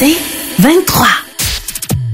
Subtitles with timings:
[0.00, 0.16] C'est
[0.62, 1.06] 23.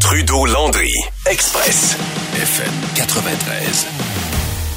[0.00, 0.90] Trudeau-Landry,
[1.30, 1.96] Express,
[2.34, 3.86] FM 93.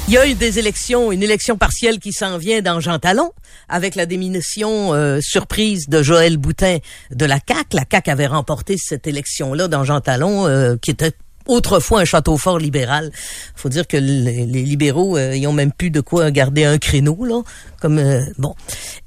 [0.06, 3.32] Il y a eu des élections, une élection partielle qui s'en vient dans Jean Talon,
[3.68, 6.78] avec la démission euh, surprise de Joël Boutin
[7.10, 7.64] de la CAQ.
[7.76, 11.12] La CAQ avait remporté cette élection-là dans Jean Talon, euh, qui était
[11.48, 13.10] autrefois un château fort libéral.
[13.56, 16.78] Faut dire que les, les libéraux, euh, ils ont même plus de quoi garder un
[16.78, 17.42] créneau là,
[17.80, 18.54] comme euh, bon.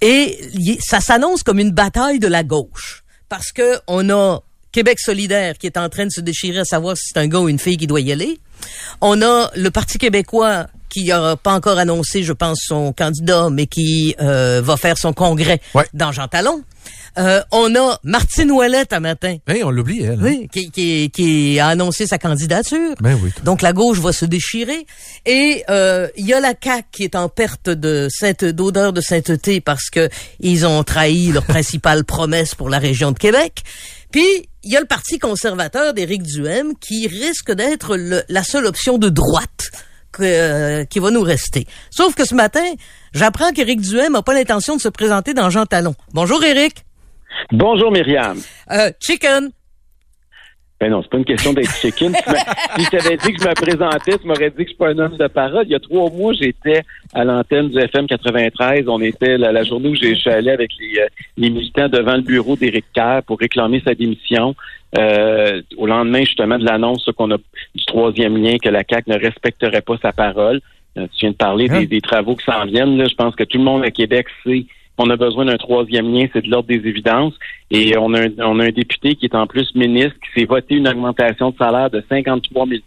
[0.01, 3.02] Et y- ça s'annonce comme une bataille de la gauche
[3.33, 6.95] parce que on a Québec solidaire qui est en train de se déchirer à savoir
[6.95, 8.39] si c'est un gars ou une fille qui doit y aller.
[9.01, 13.65] On a le Parti québécois qui n'a pas encore annoncé, je pense, son candidat, mais
[13.67, 15.85] qui euh, va faire son congrès Ouais.
[15.93, 16.61] dans Jean Talon.
[17.17, 19.37] Euh, on a Martine Ouellette un matin.
[19.47, 20.13] Hey, on l'oublie, elle.
[20.13, 20.23] hein?
[20.23, 22.95] Oui, qui, qui, qui a annoncé sa candidature.
[22.99, 23.29] Ben oui.
[23.43, 24.85] Donc la gauche va se déchirer.
[25.25, 29.01] Et euh, il y a la CAQ qui est en perte de sainte d'odeur de
[29.01, 33.61] sainteté parce que ils ont trahi leur principale promesse pour la région de Québec.
[34.11, 34.25] Puis
[34.63, 38.97] il y a le Parti conservateur d'Éric Duhem qui risque d'être le- la seule option
[38.97, 39.69] de droite
[40.19, 41.67] euh, qui va nous rester.
[41.89, 42.63] Sauf que ce matin,
[43.13, 45.95] j'apprends qu'Éric Duhem n'a pas l'intention de se présenter dans Jean Talon.
[46.13, 46.85] Bonjour Éric.
[47.51, 48.37] Bonjour Myriam.
[48.71, 49.51] Euh, chicken.
[50.79, 52.11] Ben non, c'est pas une question d'être chicken.
[52.13, 52.19] Tu
[52.77, 54.89] si je t'avais dit que je me présentais, tu m'aurais dit que je suis pas
[54.89, 55.63] un homme de parole.
[55.65, 56.81] Il y a trois mois, j'étais
[57.13, 58.85] à l'antenne du FM 93.
[58.87, 61.07] On était la, la journée où je suis allé avec les, euh,
[61.37, 64.55] les militants devant le bureau d'Éric Kerr pour réclamer sa démission.
[64.97, 69.17] Euh, au lendemain, justement, de l'annonce qu'on a du troisième lien, que la CAQ ne
[69.17, 70.59] respecterait pas sa parole.
[70.97, 71.79] Euh, tu viens de parler Hein?
[71.79, 72.97] des, des travaux qui s'en viennent.
[72.97, 73.07] Là.
[73.07, 74.65] Je pense que tout le monde à Québec sait
[74.97, 77.33] qu'on a besoin d'un troisième lien, c'est de l'ordre des évidences.
[77.71, 80.45] Et on a, un, on a un député qui est en plus ministre, qui s'est
[80.45, 82.81] voté une augmentation de salaire de 53 000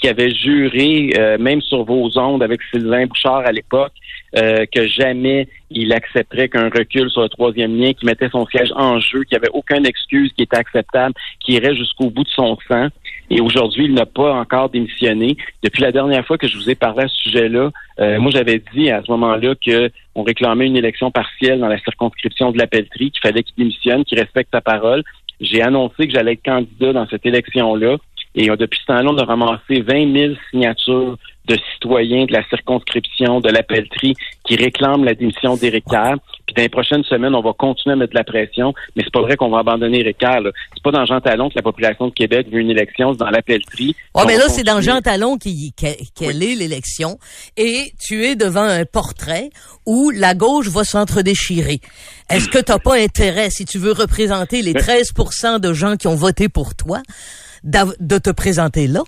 [0.00, 3.92] qui avait juré, euh, même sur vos ondes avec Sylvain Bouchard à l'époque,
[4.36, 8.72] euh, que jamais il accepterait qu'un recul sur le troisième lien, qui mettait son siège
[8.76, 12.56] en jeu, qui avait aucune excuse qui était acceptable, qui irait jusqu'au bout de son
[12.68, 12.88] sang.
[13.30, 15.36] Et aujourd'hui, il n'a pas encore démissionné.
[15.62, 17.70] Depuis la dernière fois que je vous ai parlé à ce sujet-là,
[18.00, 21.78] euh, moi j'avais dit à ce moment-là que on réclamait une élection partielle dans la
[21.78, 25.04] circonscription de la Pelletrie, qu'il fallait qu'il démissionne, qu'il respecte sa parole.
[25.40, 27.96] J'ai annoncé que j'allais être candidat dans cette élection-là.
[28.34, 31.16] Et euh, depuis ce temps-là, on a ramassé 20 000 signatures
[31.50, 33.62] de citoyens de la circonscription de la
[34.44, 36.16] qui réclament la démission d'Éric Kerr.
[36.46, 39.12] Puis dans les prochaines semaines, on va continuer à mettre de la pression, mais c'est
[39.12, 40.40] pas vrai qu'on va abandonner Éric Kerr.
[40.40, 40.50] là.
[40.74, 43.30] C'est pas dans Jean Talon que la population de Québec veut une élection, c'est dans
[43.30, 43.94] la Pelletrie.
[44.14, 44.80] On mais là, c'est dans.
[44.80, 47.18] Jean Talon qui, qu'elle est l'élection.
[47.56, 49.50] Et tu es devant un portrait
[49.86, 51.80] où la gauche va s'entre-déchirer.
[52.30, 56.06] Est-ce que tu n'as pas intérêt, si tu veux représenter les 13% de gens qui
[56.06, 57.02] ont voté pour toi,
[57.64, 59.00] de te présenter là?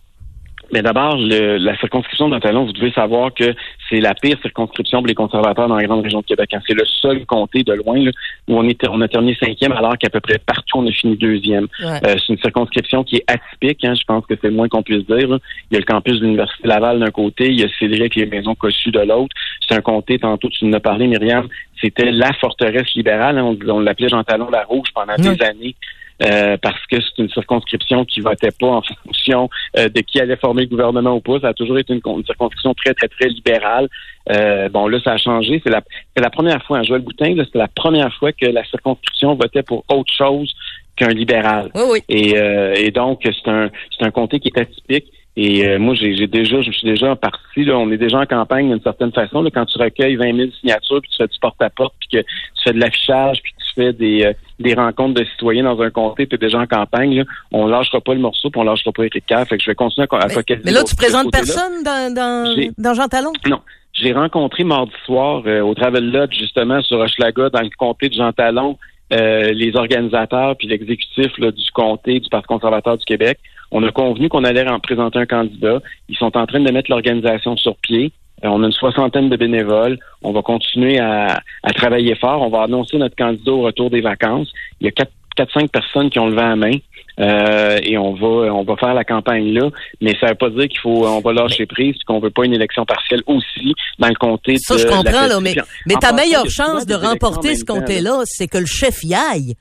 [0.75, 3.55] Mais d'abord, le- la circonscription de Talon, vous devez savoir que
[3.91, 6.49] c'est la pire circonscription pour les conservateurs dans la grande région de Québec.
[6.55, 6.61] hein.
[6.67, 8.11] C'est le seul comté de loin là,
[8.49, 11.15] où on, est, on a terminé cinquième, alors qu'à peu près partout, on a fini
[11.19, 11.67] deuxième.
[11.85, 12.01] Ouais.
[12.07, 14.83] Euh, c'est une circonscription qui est atypique, hein, je pense que c'est le moins qu'on
[14.83, 15.29] puisse dire.
[15.29, 15.37] là.
[15.71, 18.21] Il y a le campus de l'Université Laval d'un côté, il y a Cédric et
[18.21, 19.35] les maisons cossues de l'autre.
[19.69, 21.49] C'est un comté, tantôt tu en as parlé, Myriam,
[21.83, 23.37] c'était la forteresse libérale.
[23.37, 23.45] hein.
[23.45, 25.37] on on l'appelait Jean Talon la Rouge pendant Ouais.
[25.37, 25.75] des années.
[26.23, 30.37] Euh, parce que c'est une circonscription qui votait pas en fonction euh, de qui allait
[30.37, 31.41] former le gouvernement ou pas.
[31.41, 33.89] Ça a toujours été une, une circonscription très, très, très libérale.
[34.31, 35.61] Euh, bon, là, ça a changé.
[35.65, 35.83] C'est la,
[36.17, 39.35] c'est la première fois, hein, Joël Boutin, là, c'est la première fois que la circonscription
[39.35, 40.53] votait pour autre chose
[40.97, 41.71] qu'un libéral.
[41.75, 41.99] Oui, oui.
[42.09, 45.07] Et, euh, et donc, c'est un, c'est un comté qui est atypique.
[45.35, 47.65] Et euh, moi, j'ai j'ai déjà, je suis déjà parti.
[47.65, 49.41] Là, on est déjà en campagne d'une certaine façon.
[49.43, 52.63] Là, quand tu recueilles 20 000 signatures, puis tu fais du porte-à-porte, puis que tu
[52.63, 56.35] fais de l'affichage, puis fais des, euh, des rencontres de citoyens dans un comté, tu
[56.35, 57.15] es déjà en campagne.
[57.19, 59.47] Là, on lâchera pas le morceau, puis on lâchera pas Éric Kerr.
[59.47, 62.15] Fait que je vais continuer à, à Mais, focaliser mais là, tu présentes personne dans,
[62.15, 63.33] dans, dans Jean Talon?
[63.49, 63.61] Non.
[63.93, 68.15] J'ai rencontré mardi soir euh, au Travel Lodge, justement, sur Hochelaga, dans le comté de
[68.15, 68.79] Jean Talon,
[69.13, 73.39] euh, les organisateurs puis l'exécutif du comté du Parti conservateur du Québec.
[73.71, 75.81] On a convenu qu'on allait en présenter un candidat.
[76.09, 78.13] Ils sont en train de mettre l'organisation sur pied.
[78.45, 79.99] Euh, on a une soixantaine de bénévoles.
[80.23, 82.43] On va continuer à, à travailler fort.
[82.43, 84.53] On va annoncer notre candidat au retour des vacances.
[84.81, 86.73] Il y a quatre, quatre cinq personnes qui ont levé la main.
[87.21, 89.69] Euh, et on va on va faire la campagne là,
[90.01, 92.55] mais ça veut pas dire qu'il faut on va lâcher prise qu'on veut pas une
[92.55, 95.55] élection partielle aussi dans le comté Ça, de je la comprends, là, mais,
[95.87, 97.81] mais En ta meilleure chance de remporter ce temps, là.
[97.81, 99.57] comté-là, c'est que le chef y aille.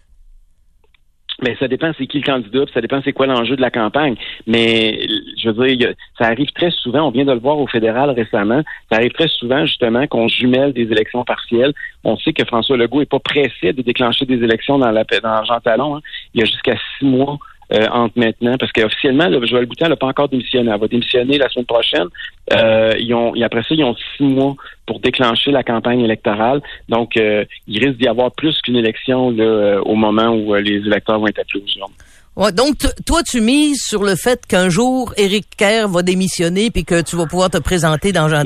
[1.41, 3.71] Mais ça dépend c'est qui le candidat, puis ça dépend c'est quoi l'enjeu de la
[3.71, 4.15] campagne.
[4.45, 5.07] Mais
[5.37, 8.61] je veux dire, ça arrive très souvent, on vient de le voir au fédéral récemment,
[8.91, 11.73] ça arrive très souvent justement qu'on jumelle des élections partielles.
[12.03, 15.59] On sait que François Legault est pas pressé de déclencher des élections dans la dans
[15.63, 15.97] Talon.
[15.97, 16.01] hein.
[16.33, 17.37] Il y a jusqu'à six mois
[17.73, 20.71] euh, entre maintenant, parce qu'officiellement, Joël Boutin n'a pas encore démissionné.
[20.71, 22.07] Elle va démissionner la semaine prochaine.
[22.53, 26.61] Euh, ils ont, et après ça, ils ont six mois pour déclencher la campagne électorale.
[26.89, 31.19] Donc, euh, il risque d'y avoir plus qu'une élection là, au moment où les électeurs
[31.19, 31.93] vont être appelés aux urnes.
[32.41, 36.83] Ouais, donc toi tu mises sur le fait qu'un jour Éric Kerr va démissionner puis
[36.83, 38.43] que tu vas pouvoir te présenter dans ben,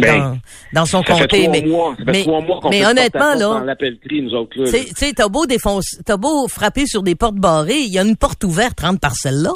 [0.74, 2.26] dans, dans son comté mais mois, mais,
[2.70, 7.80] mais honnêtement là tu sais t'as beau défoncer t'as beau frapper sur des portes barrées
[7.80, 9.54] il y a une porte ouverte rentre par celle-là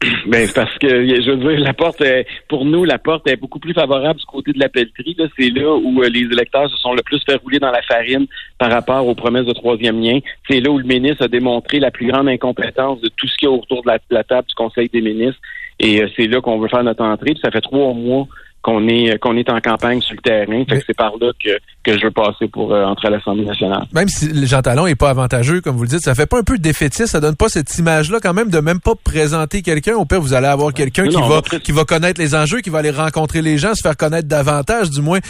[0.26, 3.58] Ben, parce que, je veux dire, la porte, est, pour nous, la porte est beaucoup
[3.58, 5.16] plus favorable du côté de la pelleterie.
[5.38, 8.26] C'est là où euh, les électeurs se sont le plus fait rouler dans la farine
[8.58, 10.18] par rapport aux promesses de troisième lien.
[10.48, 13.48] C'est là où le ministre a démontré la plus grande incompétence de tout ce qu'il
[13.48, 15.40] y a autour de la, table du Conseil des ministres.
[15.78, 17.34] Et euh, c'est là qu'on veut faire notre entrée.
[17.40, 18.26] ça fait trois mois
[18.66, 20.64] qu'on est qu'on est en campagne sur le terrain.
[20.68, 21.50] Fait que c'est par là que,
[21.84, 23.84] que je veux passer pour euh, entrer à l'Assemblée nationale.
[23.92, 26.40] Même si le Jean Talon est pas avantageux, comme vous le dites, ça fait pas
[26.40, 29.94] un peu défaitiste, ça donne pas cette image-là quand même de même pas présenter quelqu'un.
[29.94, 32.78] Au pire, vous allez avoir quelqu'un qui va qui va connaître les enjeux, qui va
[32.78, 35.20] aller rencontrer les gens, se faire connaître davantage, du moins.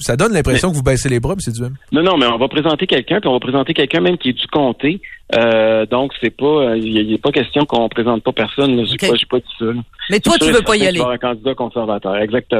[0.00, 1.76] Ça donne l'impression que vous baissez les bras, c'est du même.
[1.92, 4.32] Non, non, mais on va présenter quelqu'un, puis on va présenter quelqu'un même qui est
[4.32, 5.00] du comté.
[5.34, 8.84] Euh, donc c'est pas, il a pas question qu'on présente pas personne.
[8.86, 9.66] J'ai pas, pas dit ça.
[10.10, 11.00] Mais toi, tu veux pas y aller.
[11.00, 12.55] un candidat conservateur, exactement.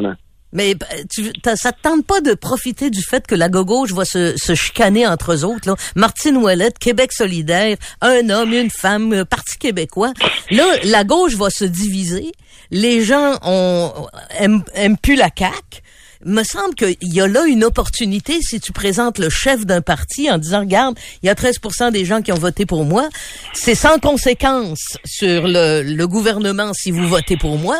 [0.53, 4.05] Mais bah, tu, ça te tente pas de profiter du fait que la gauche va
[4.05, 5.69] se, se chicaner entre autres.
[5.69, 5.77] Là?
[5.97, 10.13] Martine Ouellette, Québec solidaire, un homme, une femme, euh, Parti québécois.
[10.51, 12.33] Là, la gauche va se diviser.
[12.71, 13.93] Les gens ont,
[14.39, 15.83] aiment, plus la CAQ
[16.25, 20.29] me semble qu'il y a là une opportunité si tu présentes le chef d'un parti
[20.31, 21.61] en disant, regarde, il y a 13
[21.93, 23.09] des gens qui ont voté pour moi.
[23.53, 27.77] C'est sans conséquence sur le, le gouvernement si vous votez pour moi.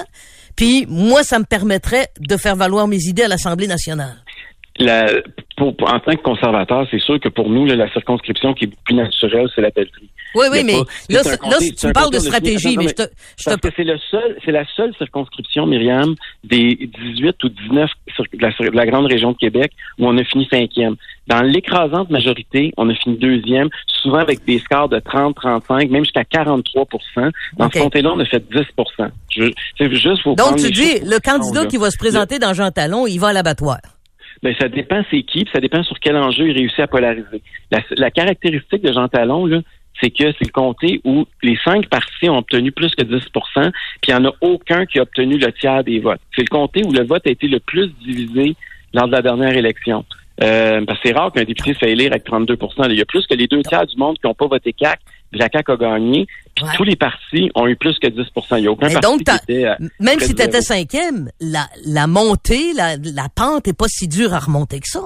[0.57, 4.17] Puis moi, ça me permettrait de faire valoir mes idées à l'Assemblée nationale.
[4.79, 5.07] La,
[5.57, 8.95] pour, en tant que conservateur, c'est sûr que pour nous, la circonscription qui est plus
[8.95, 10.11] naturelle, c'est la pelleterie.
[10.37, 10.77] Oui, oui, mais
[11.09, 13.03] là, là tu parles de stratégie, mais, je te,
[13.39, 13.69] je te...
[13.75, 17.91] c'est le seul, c'est la seule circonscription, Myriam, des 18 ou 19
[18.35, 20.97] de la, de la grande région de Québec où on a fini cinquième.
[21.27, 26.05] Dans l'écrasante majorité, on a fini deuxième, souvent avec des scores de 30, 35, même
[26.05, 29.51] jusqu'à 43% Dans ce comté-là, on a fait 10% je,
[29.91, 33.29] juste Donc, tu dis, le candidat qui va se présenter dans Jean Talon, il va
[33.29, 33.79] à l'abattoir.
[34.43, 37.43] Ben, ça dépend c'est qui, ça dépend sur quel enjeu il réussit à polariser.
[37.97, 39.61] La, caractéristique de Jean Talon, là,
[40.01, 43.71] c'est que c'est le comté où les cinq partis ont obtenu plus que 10%
[44.03, 46.21] puis il n'y en a aucun qui a obtenu le tiers des votes.
[46.35, 48.55] C'est le comté où le vote a été le plus divisé
[48.93, 50.05] lors de la dernière élection.
[50.43, 52.59] Euh, parce que c'est rare qu'un député se fait élire avec 32
[52.91, 55.01] Il y a plus que les deux tiers du monde qui n'ont pas voté CAC.
[55.33, 56.27] La CAC a gagné.
[56.55, 58.23] Puis tous les partis ont eu plus que 10
[58.53, 59.67] Il n'y a aucun parti qui était,
[59.99, 64.35] Même si tu étais cinquième, la, la montée, la, la pente n'est pas si dure
[64.35, 65.05] à remonter que ça.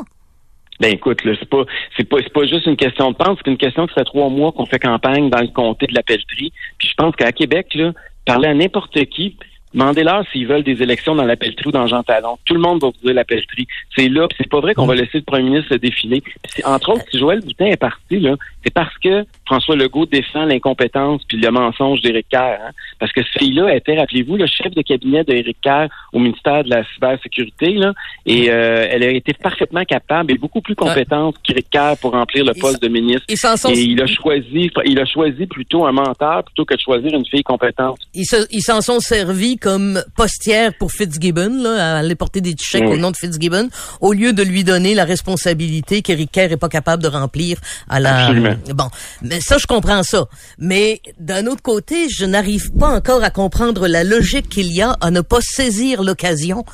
[0.81, 1.65] Ben écoute, c'est pas
[1.97, 4.05] c'est pas c'est pas juste une question de pente, c'est une question que ça fait
[4.05, 6.53] trois mois qu'on fait campagne dans le comté de la pelleterie.
[6.79, 7.93] Puis je pense qu'à Québec, là,
[8.25, 9.37] parler à n'importe qui,
[9.73, 12.39] Demandez-leur s'ils veulent des élections dans la pelleterie ou dans Jean Talon.
[12.45, 13.67] Tout le monde va vous dire la pelleterie.
[13.97, 16.23] C'est là, c'est pas vrai qu'on va laisser le premier ministre se défiler.
[16.65, 18.35] entre autres, si Joël Boutin est parti, là,
[18.65, 22.59] c'est parce que François Legault défend l'incompétence puis le mensonge d'Éric Kerr.
[22.61, 22.71] Hein.
[22.99, 26.71] Parce que ce fille-là était, rappelez-vous, le chef de cabinet d'Éric Kerr au ministère de
[26.71, 27.93] la cybersécurité, là,
[28.27, 32.45] et euh, elle a été parfaitement capable et beaucoup plus compétente qu'Éric Kerr pour remplir
[32.45, 33.25] le poste de ministre.
[33.29, 37.27] et il a choisi, il a choisi plutôt un menteur plutôt que de choisir une
[37.27, 37.99] fille compétente.
[38.15, 42.97] Ils s'en sont servis comme postière pour Fitzgibbon, là, à aller porter des chèques au
[42.97, 43.69] nom de Fitzgibbon,
[44.01, 47.59] au lieu de lui donner la responsabilité qu'Éric Kerr est pas capable de remplir
[47.89, 48.25] à la.
[48.25, 48.57] Absolument.
[48.75, 48.89] Bon,
[49.23, 50.27] mais ça, je comprends ça.
[50.59, 54.97] Mais d'un autre côté, je n'arrive pas encore à comprendre la logique qu'il y a
[55.01, 56.65] à ne pas saisir l'occasion.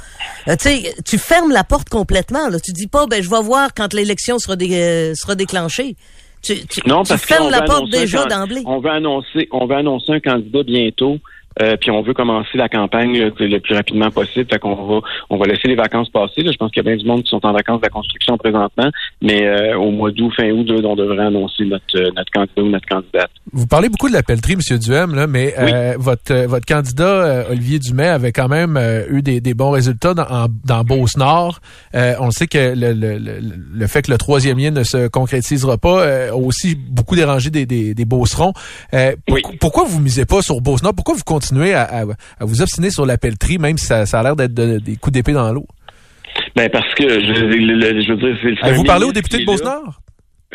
[0.48, 2.48] Euh, tu sais, tu fermes la porte complètement.
[2.48, 2.58] Là.
[2.60, 5.96] Tu dis pas, ben je vais voir quand l'élection sera, euh, sera déclenchée.
[6.42, 6.54] Tu,
[6.86, 8.62] non, parce tu fermes la porte déjà d'emblée.
[8.66, 11.18] On va annoncer, on va annoncer un candidat bientôt.
[11.62, 14.46] Euh, puis on veut commencer la campagne le plus rapidement possible.
[14.50, 16.44] Fait qu'on va on va laisser les vacances passer.
[16.44, 18.36] Je pense qu'il y a bien du monde qui sont en vacances de la construction
[18.36, 18.90] présentement,
[19.22, 22.68] mais euh, au mois d'août, fin août, on devrait annoncer notre euh, notre candidat ou
[22.68, 23.30] notre candidate.
[23.52, 24.78] Vous parlez beaucoup de la pelleterie, M.
[24.78, 25.54] Duhem, là, mais
[25.98, 28.78] votre votre candidat Olivier Dumais avait quand même
[29.10, 31.60] eu des, des, bons résultats dans, dans Beauce-Nord.
[31.94, 36.26] on sait que le, le, le, fait que le troisième lien ne se concrétisera pas
[36.28, 38.52] a aussi beaucoup dérangé des, des, des Beaucerons.
[39.60, 40.94] Pourquoi vous misez pas sur Beauce-Nord?
[40.94, 42.04] Pourquoi vous continuez continuer à,
[42.40, 45.52] vous obstiner sur la pelleterie, même si ça, a l'air d'être des coups d'épée dans
[45.52, 45.66] l'eau?
[46.54, 50.00] Ben parce que je, je veux dire, c'est Vous parlez au député de Beauce-Nord?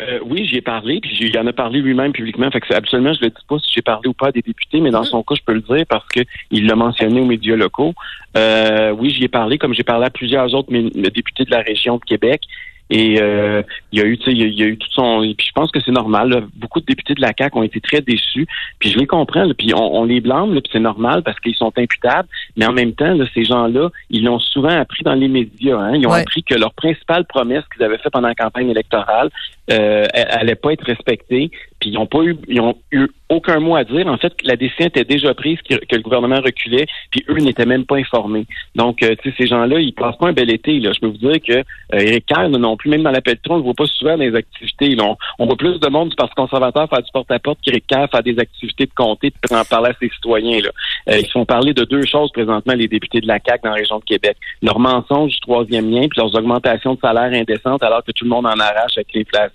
[0.00, 2.50] Euh, oui, j'y ai parlé, puis il en a parlé lui-même publiquement.
[2.50, 4.90] Fait que absolument, je ne dis pas si j'ai parlé ou pas des députés, mais
[4.90, 5.10] dans mm-hmm.
[5.10, 7.92] son cas, je peux le dire parce qu'il l'a mentionné aux médias locaux.
[8.36, 11.98] Euh, oui, j'y ai parlé, comme j'ai parlé à plusieurs autres députés de la région
[11.98, 12.42] de Québec.
[12.90, 15.20] Et euh, il y a eu, tu sais, il y, a eu tout son.
[15.36, 16.46] Puis je pense que c'est normal.
[16.56, 18.46] Beaucoup de députés de la CAQ ont été très déçus.
[18.78, 19.48] Puis je les comprends.
[19.56, 20.52] puis on, les blâme.
[20.60, 22.28] puis c'est normal parce qu'ils sont imputables.
[22.56, 25.78] Mais en même temps, ces gens-là, ils l'ont souvent appris dans les médias.
[25.78, 25.96] Hein.
[25.96, 29.30] Ils ont appris que leur principale promesse qu'ils avaient faite pendant la campagne électorale
[29.70, 31.50] euh, allait pas être respectée.
[31.78, 34.06] Puis ils n'ont pas eu, ils ont eu aucun mot à dire.
[34.06, 37.84] En fait, la décision était déjà prise que, le gouvernement reculait, puis eux n'étaient même
[37.84, 38.46] pas informés.
[38.76, 40.78] Donc, euh, tu sais, ces gens-là, ils passent pas un bel été.
[40.78, 40.92] Là.
[40.92, 43.58] Je peux vous dire que euh, Éric Kerr non plus, même dans l'appel de on
[43.58, 44.96] ne voit pas souvent dans les activités.
[45.38, 48.38] On, voit plus de monde du Parti conservateur faire du porte-à-porte qu'Éric Kerr faire des
[48.38, 50.60] activités de comté pour en parler à ses citoyens.
[50.60, 50.70] Là.
[51.10, 53.76] Euh, ils font parler de deux choses présentement, les députés de la CAQ dans la
[53.76, 54.36] région de Québec.
[54.62, 58.30] Leur mensonge du troisième lien, puis leurs augmentations de salaire indécentes alors que tout le
[58.30, 59.51] monde en arrache avec l'inflation.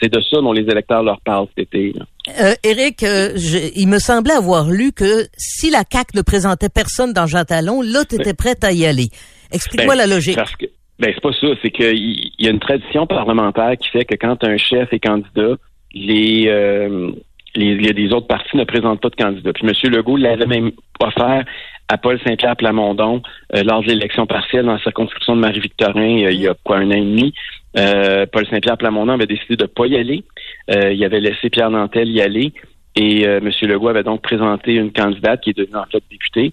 [0.00, 1.92] C'est de ça dont les électeurs leur parlent cet été.
[1.92, 2.04] Là.
[2.40, 3.36] Euh, Éric, euh,
[3.74, 7.82] il me semblait avoir lu que si la CAQ ne présentait personne dans Jean Talon,
[7.82, 9.08] là, tu étais prête à y aller.
[9.52, 10.36] Explique-moi ben, la logique.
[10.36, 10.66] Parce que,
[10.98, 11.46] ben, c'est pas ça.
[11.62, 15.56] C'est qu'il y a une tradition parlementaire qui fait que quand un chef est candidat,
[15.94, 17.12] les, euh,
[17.54, 19.52] les, les autres partis ne présentent pas de candidat.
[19.52, 19.92] Puis M.
[19.92, 21.44] Legault l'avait même offert
[21.88, 23.22] à Paul Saint-Pierre Plamondon
[23.54, 26.88] euh, lors de l'élection partielle dans la circonscription de Marie-Victorin il y a quoi un
[26.88, 27.34] an et demi.
[27.78, 30.24] Euh, Paul Saint-Pierre Plamondon avait décidé de ne pas y aller.
[30.70, 32.52] Euh, il avait laissé Pierre Nantel y aller.
[32.96, 33.50] Et euh, M.
[33.62, 36.52] Legault avait donc présenté une candidate qui est devenue en fait députée.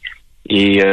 [0.49, 0.83] Et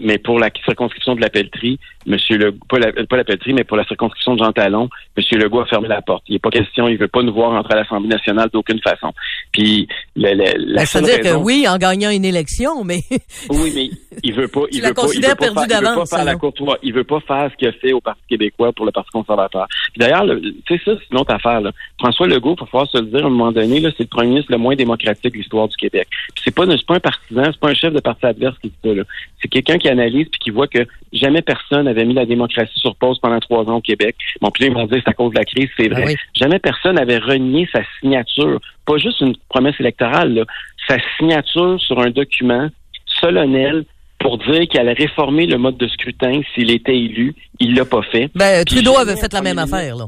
[0.00, 3.76] mais pour la circonscription de la pelleterie, Monsieur le pas la, pas la mais pour
[3.76, 6.22] la circonscription de Jean Talon, Monsieur Legault a fermé la porte.
[6.26, 9.12] Il n'est pas question, il veut pas nous voir entrer à l'Assemblée nationale d'aucune façon.
[9.52, 9.86] Puis
[10.16, 13.00] la, la, la ben, dire que oui, en gagnant une élection, mais
[13.50, 13.90] oui, mais
[14.22, 16.36] il veut pas, il veut pas, il veut pas, faire, il veut pas faire la
[16.36, 19.10] courtoisie, il veut pas faire ce qu'il a fait au Parti québécois pour le Parti
[19.10, 19.66] conservateur.
[19.96, 20.24] D'ailleurs,
[20.64, 21.60] tu sais ça, c'est une autre affaire.
[21.60, 21.72] Là.
[21.98, 24.28] François Legault, pour pouvoir se le dire à un moment donné, là, c'est le premier
[24.28, 26.08] ministre le moins démocratique de l'histoire du Québec.
[26.42, 28.76] C'est pas, c'est pas un partisan, c'est pas un chef de parti adverse qui dit
[28.82, 28.97] ça.
[29.40, 32.96] C'est quelqu'un qui analyse puis qui voit que jamais personne n'avait mis la démocratie sur
[32.96, 34.16] pause pendant trois ans au Québec.
[34.40, 36.04] Bon, puis là, ils vont dire c'est à cause de la crise, c'est vrai.
[36.04, 40.44] Ben jamais personne n'avait renié sa signature, pas juste une promesse électorale,
[40.86, 42.68] sa signature sur un document
[43.06, 43.84] solennel
[44.18, 47.34] pour dire qu'il allait réformer le mode de scrutin s'il était élu.
[47.60, 48.30] Il l'a pas fait.
[48.34, 50.06] Ben, Trudeau avait fait la même affaire, là.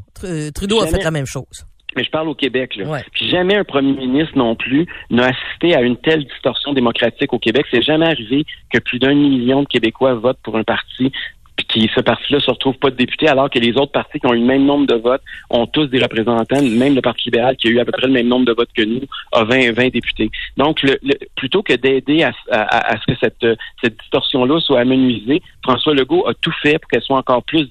[0.52, 1.64] Trudeau a fait la même chose.
[1.96, 2.76] Mais je parle au Québec.
[2.76, 3.00] Là.
[3.12, 7.38] Puis jamais un premier ministre non plus n'a assisté à une telle distorsion démocratique au
[7.38, 7.66] Québec.
[7.70, 11.12] C'est jamais arrivé que plus d'un million de Québécois votent pour un parti
[11.68, 14.34] qui ce parti-là se retrouve pas de députés, alors que les autres partis qui ont
[14.34, 16.62] eu le même nombre de votes ont tous des représentants.
[16.62, 18.70] Même le Parti libéral, qui a eu à peu près le même nombre de votes
[18.74, 20.30] que nous, a 20, 20 députés.
[20.56, 20.98] Donc, le,
[21.36, 23.46] plutôt que d'aider à, à, ce que cette,
[23.82, 27.68] cette distorsion-là soit amenuisée, François Legault a tout fait pour qu'elle soit encore plus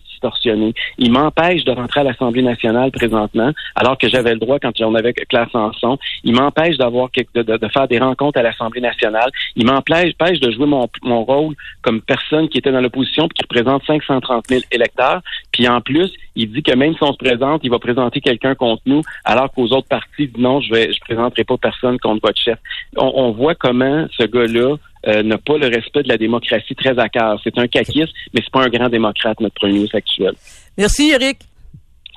[0.98, 4.94] Il m'empêche de rentrer à l'Assemblée nationale présentement, alors que j'avais le droit quand j'en
[4.96, 5.98] avais Claire Sanson.
[6.24, 9.30] Il m'empêche d'avoir de, de, faire des rencontres à l'Assemblée nationale.
[9.56, 14.46] Il m'empêche de jouer mon, rôle comme personne qui était dans l'opposition qui représente 530
[14.48, 15.22] 000 électeurs.
[15.52, 18.56] Puis en plus, il dit que même si on se présente, il va présenter quelqu'un
[18.56, 22.58] contre nous, alors qu'aux autres partis non, je je présenterai pas personne contre votre chef.
[22.98, 24.76] On, voit comment ce gars-là
[25.08, 27.40] euh, n'a pas le respect de la démocratie très à cœur.
[27.44, 30.34] C'est un caquiste, mais c'est pas un grand démocrate, notre premier ministre actuel.
[30.78, 31.40] Merci, Eric.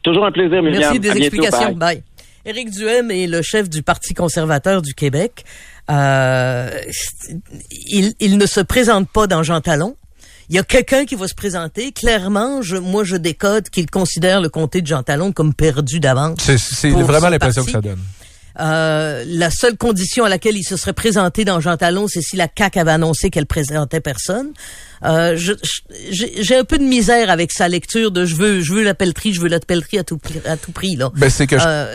[0.02, 0.80] Toujours un plaisir, Myriam.
[0.80, 1.72] Merci des explications.
[1.72, 2.02] bye.
[2.44, 5.44] Éric Duhem est le chef du Parti conservateur du Québec.
[5.90, 6.70] Euh,
[7.70, 9.94] il, il, ne se présente pas dans Jean Talon.
[10.48, 11.92] Il y a quelqu'un qui va se présenter.
[11.92, 16.40] Clairement, je, moi, je décode qu'il considère le comté de Jean Talon comme perdu d'avance.
[16.40, 18.00] C'est vraiment l'impression que ça donne.
[18.60, 22.36] Euh, la seule condition à laquelle il se serait présenté dans Jean Talon, c'est si
[22.36, 24.52] la CAQ avait annoncé qu'elle présentait personne.
[25.04, 25.36] Euh,
[26.10, 29.32] j'ai un peu de misère avec sa lecture de je veux je veux la pelleterie,
[29.32, 31.10] je veux la pelleterie à tout, à tout prix là.
[31.16, 31.94] Ben c'est que euh,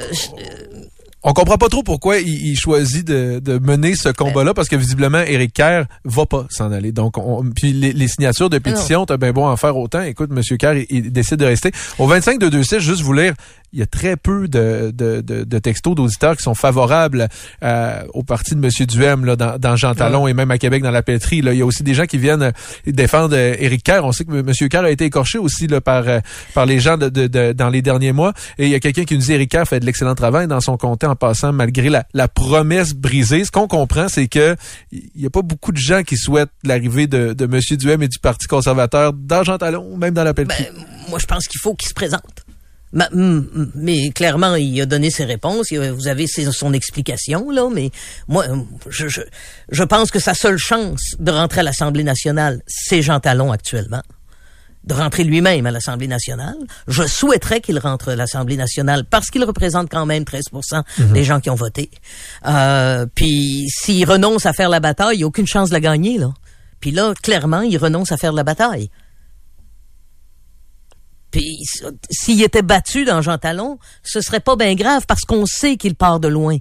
[1.24, 5.52] on comprend pas trop pourquoi il, choisit de, mener ce combat-là parce que visiblement Éric
[5.54, 6.94] Kerr va pas s'en aller.
[6.94, 10.02] Donc, on, puis les, signatures de pétition, t'as bien bon en faire autant.
[10.04, 11.72] Écoute, Monsieur Kerr, il, décide de rester.
[12.00, 13.34] Au 25 de 26, juste vous lire
[13.74, 17.28] il y a très peu de, de, de, textos d'auditeurs qui sont favorables
[17.64, 18.86] euh, au parti de M.
[18.88, 21.42] Duhem là, dans, dans Jean Talon et même à Québec dans la pétrie.
[21.42, 21.54] Là.
[21.54, 22.52] Il y a aussi des gens qui viennent euh,
[22.86, 24.02] défendre euh, Éric Kerr.
[24.04, 24.70] On sait que M.
[24.70, 26.06] Kerr a été écorché aussi là, par,
[26.54, 28.34] par les gens de, de, dans les derniers mois.
[28.58, 30.62] Et il y a quelqu'un qui nous dit Éric Kerr fait de l'excellent travail dans
[30.62, 33.44] son comté en passant malgré la, la promesse brisée.
[33.44, 34.56] Ce qu'on comprend, c'est que
[34.92, 37.60] il n'y a pas beaucoup de gens qui souhaitent l'arrivée de, de M.
[37.78, 40.68] Duhem et du Parti conservateur dans Jean Talon, même dans la pétrie.
[40.74, 42.47] Ben, moi, je pense qu'il faut qu'il se présente.
[42.94, 45.68] Mais, clairement, il a donné ses réponses.
[45.72, 47.92] Vous avez son explication là, mais
[48.28, 48.46] moi,
[48.90, 53.52] je, je, pense que sa seule chance de rentrer à l'Assemblée nationale, c'est Jean Talon
[53.52, 54.02] actuellement
[54.88, 56.56] de rentrer lui-même à l'Assemblée nationale.
[56.88, 61.12] Je souhaiterais qu'il rentre à l'Assemblée nationale parce qu'il représente quand même 13 mhm.
[61.12, 61.92] des gens qui ont voté.
[62.46, 65.82] Euh, puis s'il renonce à faire la bataille, il n'y a aucune chance de la
[65.82, 66.18] gagner.
[66.18, 66.32] Là.
[66.80, 68.90] Puis là, clairement, il renonce à faire la bataille.
[72.10, 75.96] S'il était battu dans Jean Talon, ce serait pas bien grave parce qu'on sait qu'il
[75.96, 76.58] part de loin.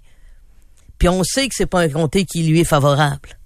[0.99, 3.39] Puis on sait que c'est pas un comté qui lui est favorable.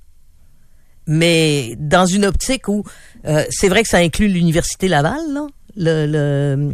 [1.06, 2.84] Mais dans une optique où
[3.26, 5.46] euh, c'est vrai que ça inclut l'université Laval, là,
[5.78, 6.70] euh,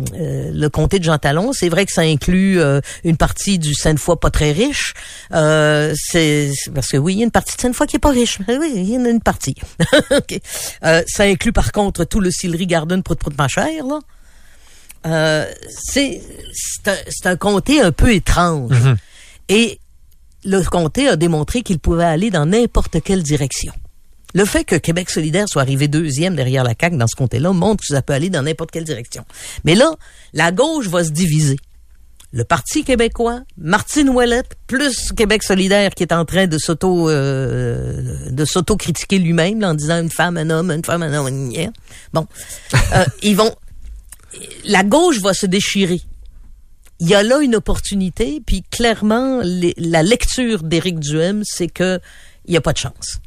[0.52, 1.52] le, comté de Jean Talon.
[1.52, 4.94] C'est vrai que ça inclut euh, une partie du Sainte-Foy pas très riche.
[5.30, 8.38] C'est parce que oui, il y a une partie de Sainte-Foy qui est pas riche.
[8.48, 9.54] Oui, il y en a une partie.
[11.06, 14.00] ça inclut par contre tout le Sillery Garden pour de pas cher là.
[15.04, 16.22] C'est
[16.52, 18.72] c'est un, un, comté un peu étrange.
[18.72, 18.96] Mm-hmm.
[19.48, 19.80] Et
[20.44, 23.72] le comté a démontré qu'il pouvait aller dans n'importe quelle direction.
[24.34, 27.80] Le fait que Québec solidaire soit arrivé deuxième derrière la CAQ dans ce comté-là montre
[27.80, 29.24] que ça peut aller dans n'importe quelle direction.
[29.64, 29.90] Mais là,
[30.34, 31.56] la gauche va se diviser.
[32.32, 38.28] Le Parti québécois, Martine Ouellette, plus Québec solidaire qui est en train de s'auto euh,
[38.30, 41.72] de s'auto-critiquer lui-même en disant une femme, un homme, une femme, un homme, une
[42.12, 42.26] Bon,
[42.94, 43.54] euh, ils vont.
[44.64, 46.00] La gauche va se déchirer.
[46.99, 52.00] Il y a là une opportunité, puis clairement, la lecture d'Éric Duhem, c'est que
[52.47, 53.21] il n'y a pas de chance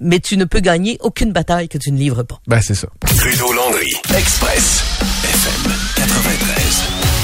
[0.00, 2.40] mais tu ne peux gagner aucune bataille que tu ne livres pas.
[2.46, 2.88] Ben, c'est ça.
[3.00, 4.82] Trudeau Landry, Express,
[5.24, 7.15] FM 93.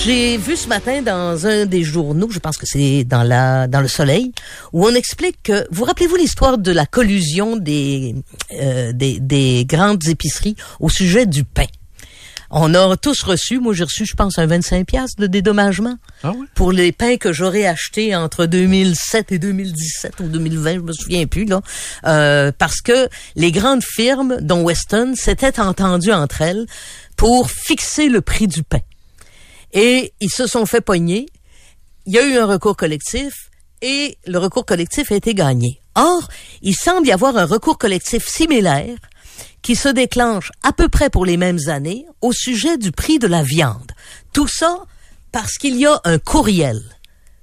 [0.00, 3.80] J'ai vu ce matin dans un des journaux, je pense que c'est dans la dans
[3.80, 4.32] le Soleil,
[4.72, 8.14] où on explique que vous rappelez-vous l'histoire de la collusion des,
[8.52, 11.66] euh, des des grandes épiceries au sujet du pain?
[12.50, 16.32] On a tous reçu, moi j'ai reçu, je pense, un 25 pièces de dédommagement ah
[16.34, 16.46] oui?
[16.54, 21.26] pour les pains que j'aurais achetés entre 2007 et 2017 ou 2020, je me souviens
[21.26, 21.60] plus là,
[22.06, 26.66] euh, parce que les grandes firmes, dont Weston, s'étaient entendues entre elles
[27.16, 28.80] pour fixer le prix du pain.
[29.72, 31.26] Et ils se sont fait pogner.
[32.06, 33.50] Il y a eu un recours collectif
[33.82, 35.80] et le recours collectif a été gagné.
[35.94, 36.28] Or,
[36.62, 38.96] il semble y avoir un recours collectif similaire
[39.62, 43.26] qui se déclenche à peu près pour les mêmes années au sujet du prix de
[43.26, 43.92] la viande.
[44.32, 44.84] Tout ça
[45.32, 46.80] parce qu'il y a un courriel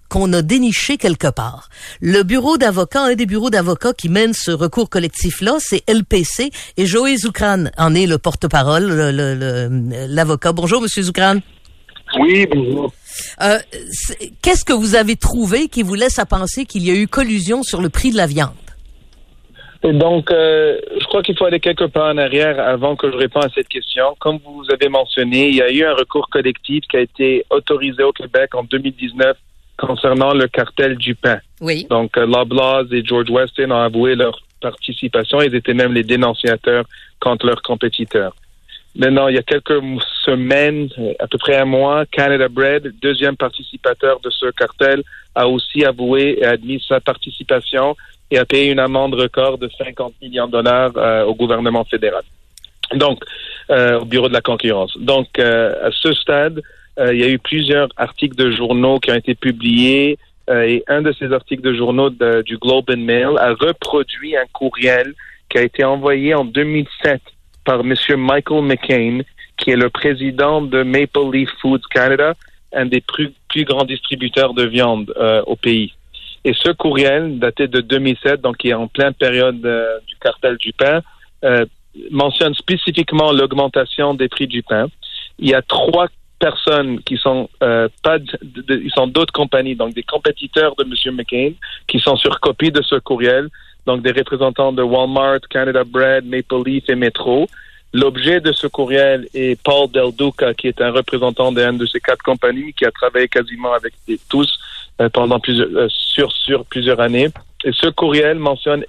[0.10, 1.70] qu'on a déniché quelque part.
[2.00, 6.86] Le bureau d'avocats, un des bureaux d'avocats qui mène ce recours collectif-là, c'est LPC et
[6.86, 8.88] Joël Zoukran en est le porte-parole,
[10.10, 10.54] l'avocat.
[10.54, 11.40] Bonjour, Monsieur Zoukran.
[12.20, 12.94] Oui, bonjour.
[13.42, 13.58] Euh,
[14.42, 17.64] Qu'est-ce que vous avez trouvé qui vous laisse à penser qu'il y a eu collusion
[17.64, 18.54] sur le prix de la viande?
[19.84, 23.18] Et donc, euh, je crois qu'il faut aller quelque part en arrière avant que je
[23.18, 24.16] réponde à cette question.
[24.20, 28.02] Comme vous avez mentionné, il y a eu un recours collectif qui a été autorisé
[28.02, 29.38] au Québec en 2019
[29.78, 31.40] concernant le cartel du pain.
[31.62, 31.86] Oui.
[31.90, 35.42] Donc, euh, Loblaws et George Weston ont avoué leur participation.
[35.42, 36.86] Ils étaient même les dénonciateurs
[37.20, 38.36] contre leurs compétiteurs.
[38.96, 39.82] Maintenant, il y a quelques
[40.24, 40.88] semaines,
[41.20, 45.04] à peu près un mois, Canada Bread, deuxième participateur de ce cartel,
[45.36, 47.98] a aussi avoué et admis sa participation
[48.32, 52.24] et a payé une amende record de 50 millions de dollars euh, au gouvernement fédéral.
[52.94, 53.22] Donc,
[53.70, 54.98] euh, au bureau de la concurrence.
[54.98, 56.62] Donc, euh, à ce stade,
[56.98, 60.18] il y a eu plusieurs articles de journaux qui ont été publiés
[60.50, 65.14] et un de ces articles de journaux du Globe and Mail a reproduit un courriel
[65.50, 67.20] qui a été envoyé en 2007
[67.66, 67.94] par M.
[68.18, 69.22] Michael McCain,
[69.58, 72.34] qui est le président de Maple Leaf Foods Canada,
[72.74, 75.14] un des plus, plus grands distributeurs de viande
[75.48, 75.94] au pays.
[76.46, 80.58] Et ce courriel, daté de 2007, donc qui est en pleine période euh, du cartel
[80.58, 81.02] du pain,
[81.44, 81.66] euh,
[82.12, 84.86] mentionne spécifiquement l'augmentation des prix du pain.
[85.40, 88.20] Il y a trois personnes qui sont euh, pas,
[88.70, 91.16] ils sont d'autres compagnies, donc des compétiteurs de M.
[91.16, 91.54] McCain,
[91.88, 93.50] qui sont sur copie de ce courriel,
[93.86, 97.48] donc des représentants de Walmart, Canada Bread, Maple Leaf et Metro.
[97.94, 102.00] L'objet de ce courriel est Paul Del Duca, qui est un représentant d'une de ces
[102.00, 103.94] quatre compagnies, qui a travaillé quasiment avec
[104.30, 104.58] tous
[105.00, 107.30] euh, pendant plusieurs, euh, sur, sur plusieurs années.
[107.64, 108.84] Et ce courriel mentionne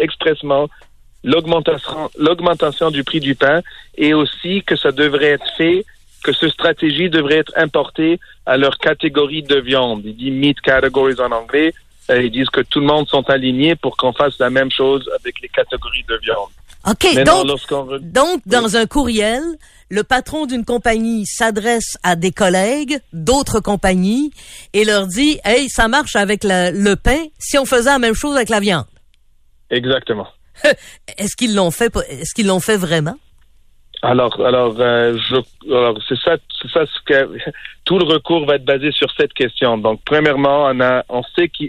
[1.25, 3.61] l'augmentation, l'augmentation du prix du pain
[3.97, 5.85] et aussi que ça devrait être fait,
[6.25, 10.03] que cette stratégie devrait être importée à leur catégorie de viande.
[10.05, 11.75] Il dit meat categories en anglais.
[12.09, 15.41] Ils disent que tout le monde sont alignés pour qu'on fasse la même chose avec
[15.41, 16.51] les catégories de viande.
[16.89, 19.43] OK, donc, donc dans un courriel,
[19.91, 24.31] le patron d'une compagnie s'adresse à des collègues d'autres compagnies
[24.73, 28.37] et leur dit Hey, ça marche avec le pain si on faisait la même chose
[28.37, 28.87] avec la viande.
[29.71, 30.29] Exactement.
[31.19, 33.17] est-ce qu'ils l'ont fait est-ce qu'ils l'ont fait vraiment?
[34.03, 37.39] Alors, alors, euh, je, alors c'est ça, c'est ça ce que
[37.85, 39.79] tout le recours va être basé sur cette question.
[39.79, 41.65] Donc, premièrement, on a, on sait que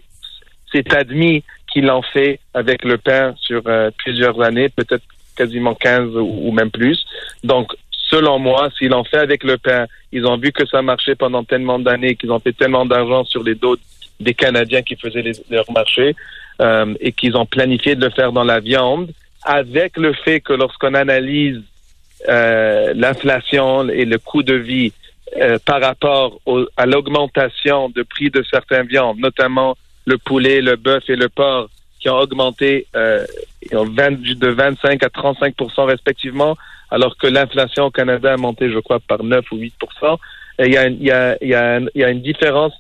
[0.72, 5.04] c'est admis qu'ils l'ont fait avec le pain sur euh, plusieurs années, peut-être
[5.36, 7.06] quasiment 15 ou, même plus.
[7.44, 11.16] Donc, selon moi, s'ils l'ont fait avec le pain, ils ont vu que ça marchait
[11.16, 13.78] pendant tellement d'années, qu'ils ont fait tellement d'argent sur les dos
[14.20, 16.16] des Canadiens qui faisaient les, leur marché
[16.60, 19.12] euh, et qu'ils ont planifié de le faire dans la viande,
[19.44, 21.62] avec le fait que lorsqu'on analyse
[22.28, 24.92] euh, l'inflation et le coût de vie
[25.40, 26.40] euh, par rapport
[26.78, 29.78] à l'augmentation de prix de certaines viandes, notamment
[30.08, 33.26] le poulet, le bœuf et le porc, qui ont augmenté euh,
[33.72, 36.56] de 25 à 35 respectivement,
[36.90, 39.74] alors que l'inflation au Canada a monté, je crois, par 9 ou 8
[40.60, 42.74] il y, a, il, y a, il, y a, il y a une différence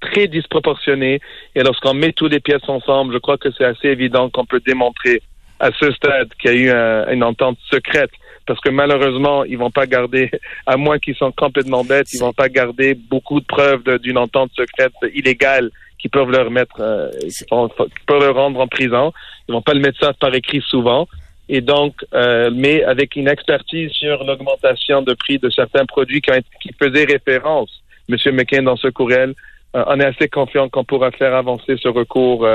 [0.00, 1.20] très disproportionnée.
[1.54, 4.60] Et lorsqu'on met toutes les pièces ensemble, je crois que c'est assez évident qu'on peut
[4.60, 5.22] démontrer
[5.60, 8.10] à ce stade qu'il y a eu une entente secrète
[8.46, 10.30] parce que malheureusement, ils vont pas garder,
[10.66, 14.50] à moins qu'ils soient complètement bêtes, ils vont pas garder beaucoup de preuves d'une entente
[14.54, 15.70] secrète illégale
[16.06, 19.12] euh, qui peuvent leur rendre en prison.
[19.48, 21.08] Ils vont pas le mettre ça par écrit souvent.
[21.48, 26.70] Et donc, euh, mais avec une expertise sur l'augmentation de prix de certains produits qui,
[26.78, 27.70] faisaient référence,
[28.08, 29.34] Monsieur McCain, dans ce courriel,
[29.76, 32.46] euh, on est assez confiant qu'on pourra faire avancer ce recours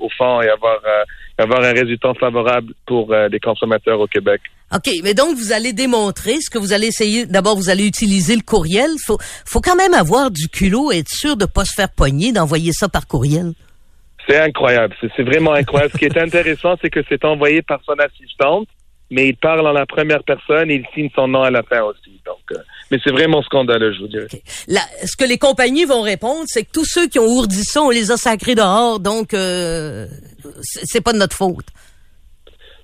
[0.00, 0.78] au fond et avoir
[1.38, 4.40] avoir un résultat favorable pour les consommateurs au Québec.
[4.74, 7.24] OK, mais donc vous allez démontrer ce que vous allez essayer.
[7.24, 8.90] D'abord, vous allez utiliser le courriel.
[9.04, 12.32] Faut, faut quand même avoir du culot et être sûr de pas se faire pogner
[12.32, 13.52] d'envoyer ça par courriel.
[14.28, 14.94] C'est incroyable.
[15.16, 15.92] C'est vraiment incroyable.
[15.92, 18.66] ce qui est intéressant, c'est que c'est envoyé par son assistante,
[19.08, 21.82] mais il parle en la première personne et il signe son nom à la fin
[21.82, 22.20] aussi.
[22.26, 22.56] Donc, euh,
[22.90, 24.26] mais c'est vraiment scandaleux, je vous dirais.
[25.04, 27.90] ce que les compagnies vont répondre, c'est que tous ceux qui ont ourdi ça, on
[27.90, 30.08] les a sacrés dehors, donc euh,
[30.62, 31.66] c'est pas de notre faute.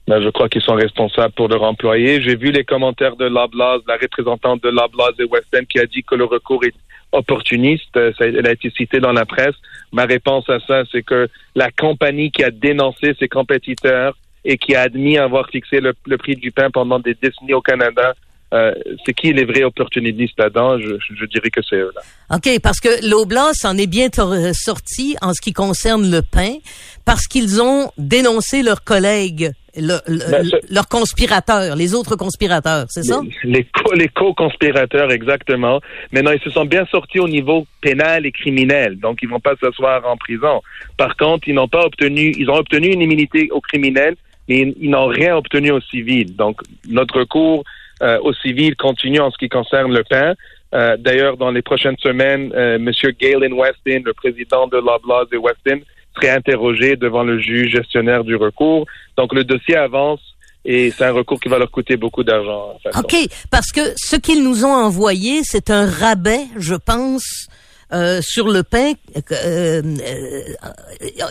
[0.09, 2.21] Ben, je crois qu'ils sont responsables pour leur employé.
[2.21, 5.87] J'ai vu les commentaires de Loblaws, la représentante de Loblaws et West End qui a
[5.87, 6.75] dit que le recours est
[7.13, 7.97] opportuniste.
[7.97, 9.55] Euh, elle a été citée dans la presse.
[9.93, 14.75] Ma réponse à ça, c'est que la compagnie qui a dénoncé ses compétiteurs et qui
[14.75, 18.15] a admis avoir fixé le, prix du pain pendant des décennies au Canada,
[18.53, 18.75] euh,
[19.07, 20.79] c'est qui les vrais opportunistes là-dedans?
[20.81, 21.93] Je, je, dirais que c'est eux.
[21.95, 22.37] Là.
[22.37, 24.09] OK, parce que l'Oblast en est bien
[24.53, 26.57] sorti en ce qui concerne le pain,
[27.05, 29.99] parce qu'ils ont dénoncé leurs collègues le,
[30.31, 33.21] ben, leurs conspirateurs, les autres conspirateurs, c'est ça?
[33.45, 35.81] Les, les co-conspirateurs, exactement.
[36.13, 39.55] Maintenant, ils se sont bien sortis au niveau pénal et criminel, donc ils vont pas
[39.61, 40.61] s'asseoir en prison.
[40.97, 44.17] Par contre, ils n'ont pas obtenu, ils ont obtenu une immunité au criminel,
[44.49, 46.37] mais ils, n'ont rien obtenu au civil.
[46.37, 47.65] Donc, notre recours
[48.03, 50.35] euh, au civil continue en ce qui concerne le pain.
[50.75, 52.91] Euh, d'ailleurs, dans les prochaines semaines, euh, M.
[53.21, 55.83] Galen Weston, le président de Loblaws de Weston,
[56.15, 58.87] serait interrogé devant le juge gestionnaire du recours.
[59.17, 60.21] Donc le dossier avance
[60.65, 62.79] et c'est un recours qui va leur coûter beaucoup d'argent.
[62.97, 63.17] OK,
[63.51, 67.49] parce que ce qu'ils nous ont envoyé, c'est un rabais, je pense.
[67.93, 70.43] Euh, sur le pain, euh, euh,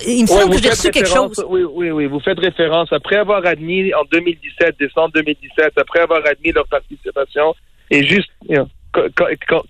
[0.05, 1.43] il me semble que j'ai reçu quelque chose.
[1.49, 2.05] Oui, oui, oui.
[2.05, 7.55] Vous faites référence après avoir admis en 2017, décembre 2017, après avoir admis leur participation,
[7.89, 8.29] et juste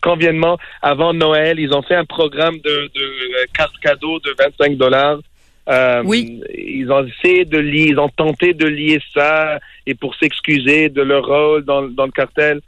[0.01, 4.77] conviennement, avant Noël, ils ont fait un programme de, de euh, carte cadeau de 25
[4.77, 5.19] dollars.
[5.69, 6.41] Euh, oui.
[6.55, 11.01] Ils ont essayé de lier, ils ont tenté de lier ça et pour s'excuser de
[11.01, 12.61] leur rôle dans, dans, le cartel.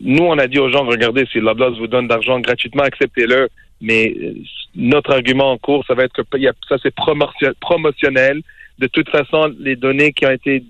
[0.00, 3.48] Nous, on a dit aux gens, regardez, si Loblaws vous donne d'argent gratuitement, acceptez-le.
[3.80, 4.34] Mais euh,
[4.74, 6.94] notre argument en cours, ça va être que ça c'est
[7.60, 8.42] promotionnel.
[8.78, 10.62] De toute façon, les données qui ont été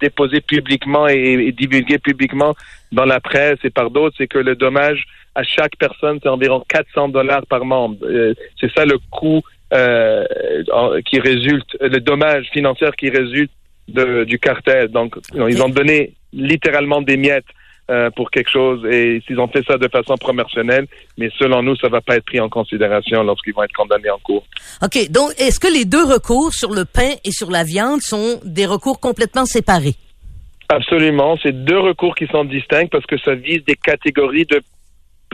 [0.00, 2.54] déposé publiquement et, divulgué publiquement
[2.90, 6.62] dans la presse et par d'autres, c'est que le dommage à chaque personne, c'est environ
[6.68, 7.96] 400 dollars par membre.
[8.02, 9.40] Euh, c'est ça le coût
[9.72, 10.24] euh,
[11.06, 13.50] qui résulte, le dommage financier qui résulte
[13.88, 14.88] de, du cartel.
[14.88, 17.46] Donc, ils ont donné littéralement des miettes
[17.92, 20.86] euh, pour quelque chose et s'ils ont fait ça de façon promotionnelle,
[21.18, 24.18] mais selon nous, ça va pas être pris en considération lorsqu'ils vont être condamnés en
[24.18, 24.46] cours.
[24.82, 25.10] OK.
[25.10, 28.64] Donc, est-ce que les deux recours sur le pain et sur la viande sont des
[28.64, 29.94] recours complètement séparés?
[30.70, 31.36] Absolument.
[31.42, 34.62] C'est deux recours qui sont distincts parce que ça vise des catégories de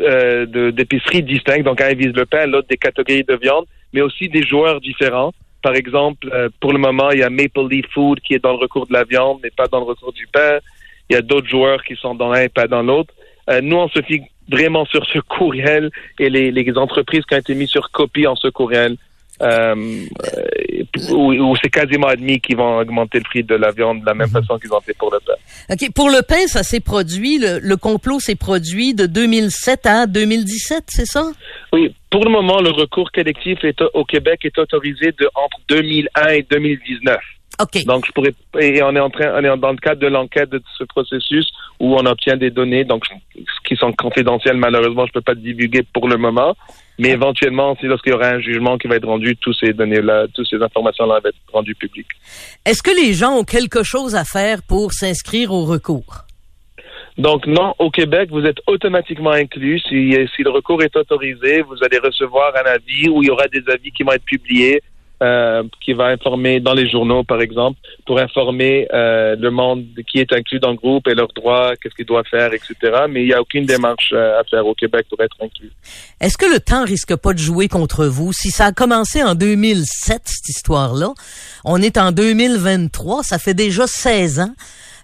[0.00, 1.64] euh, d'épiceries distinctes.
[1.64, 5.32] Donc, un vise le pain, l'autre des catégories de viande, mais aussi des joueurs différents.
[5.62, 8.52] Par exemple, euh, pour le moment, il y a Maple Leaf Food qui est dans
[8.52, 10.58] le recours de la viande, mais pas dans le recours du pain.
[11.10, 13.14] Il y a d'autres joueurs qui sont dans l'un et pas dans l'autre.
[13.50, 17.38] Euh, nous, on se fie vraiment sur ce courriel et les, les, entreprises qui ont
[17.38, 18.96] été mises sur copie en ce courriel.
[19.40, 20.04] Euh,
[21.12, 24.26] où, c'est quasiment admis qu'ils vont augmenter le prix de la viande de la même
[24.26, 24.42] mhm.
[24.42, 25.34] façon qu'ils ont fait pour le pain.
[25.70, 25.92] OK.
[25.94, 30.84] Pour le pain, ça s'est produit, le, le complot s'est produit de 2007 à 2017,
[30.88, 31.24] c'est ça?
[31.72, 31.94] Oui.
[32.10, 36.46] Pour le moment, le recours collectif est, au Québec est autorisé de entre 2001 et
[36.50, 37.16] 2019.
[37.86, 40.50] Donc, je pourrais, et on est en train, on est dans le cadre de l'enquête
[40.50, 41.48] de ce processus
[41.80, 43.04] où on obtient des données, donc,
[43.66, 44.56] qui sont confidentielles.
[44.56, 46.54] Malheureusement, je peux pas divulguer pour le moment.
[46.98, 50.26] Mais éventuellement, si lorsqu'il y aura un jugement qui va être rendu, tous ces données-là,
[50.34, 52.08] toutes ces informations-là vont être rendues publiques.
[52.64, 56.24] Est-ce que les gens ont quelque chose à faire pour s'inscrire au recours?
[57.16, 59.80] Donc non, au Québec, vous êtes automatiquement inclus.
[59.80, 63.48] Si, si le recours est autorisé, vous allez recevoir un avis où il y aura
[63.48, 64.80] des avis qui vont être publiés
[65.22, 70.18] euh, qui va informer dans les journaux, par exemple, pour informer euh, le monde qui
[70.18, 72.74] est inclus dans le groupe et leurs droits, qu'est-ce qu'ils doivent faire, etc.
[73.08, 75.72] Mais il n'y a aucune démarche euh, à faire au Québec pour être inclus.
[76.20, 78.32] Est-ce que le temps risque pas de jouer contre vous?
[78.32, 81.14] Si ça a commencé en 2007, cette histoire-là,
[81.64, 84.54] on est en 2023, ça fait déjà 16 ans.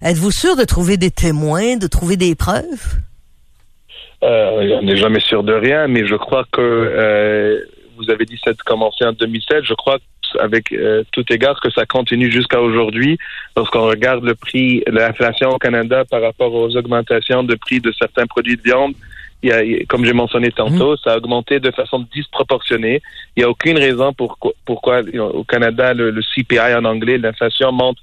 [0.00, 3.00] Êtes-vous sûr de trouver des témoins, de trouver des preuves?
[4.22, 7.60] Euh, on n'est jamais sûr de rien, mais je crois que euh,
[7.96, 9.64] vous avez dit ça a commencé en 2007.
[9.64, 9.98] Je crois
[10.40, 13.18] avec euh, tout égard que ça continue jusqu'à aujourd'hui.
[13.56, 18.26] Lorsqu'on regarde le prix, l'inflation au Canada par rapport aux augmentations de prix de certains
[18.26, 18.94] produits de viande,
[19.42, 23.02] il y a, comme j'ai mentionné tantôt, ça a augmenté de façon disproportionnée.
[23.36, 27.70] Il n'y a aucune raison pour, pourquoi au Canada, le, le CPI en anglais, l'inflation
[27.70, 27.98] monte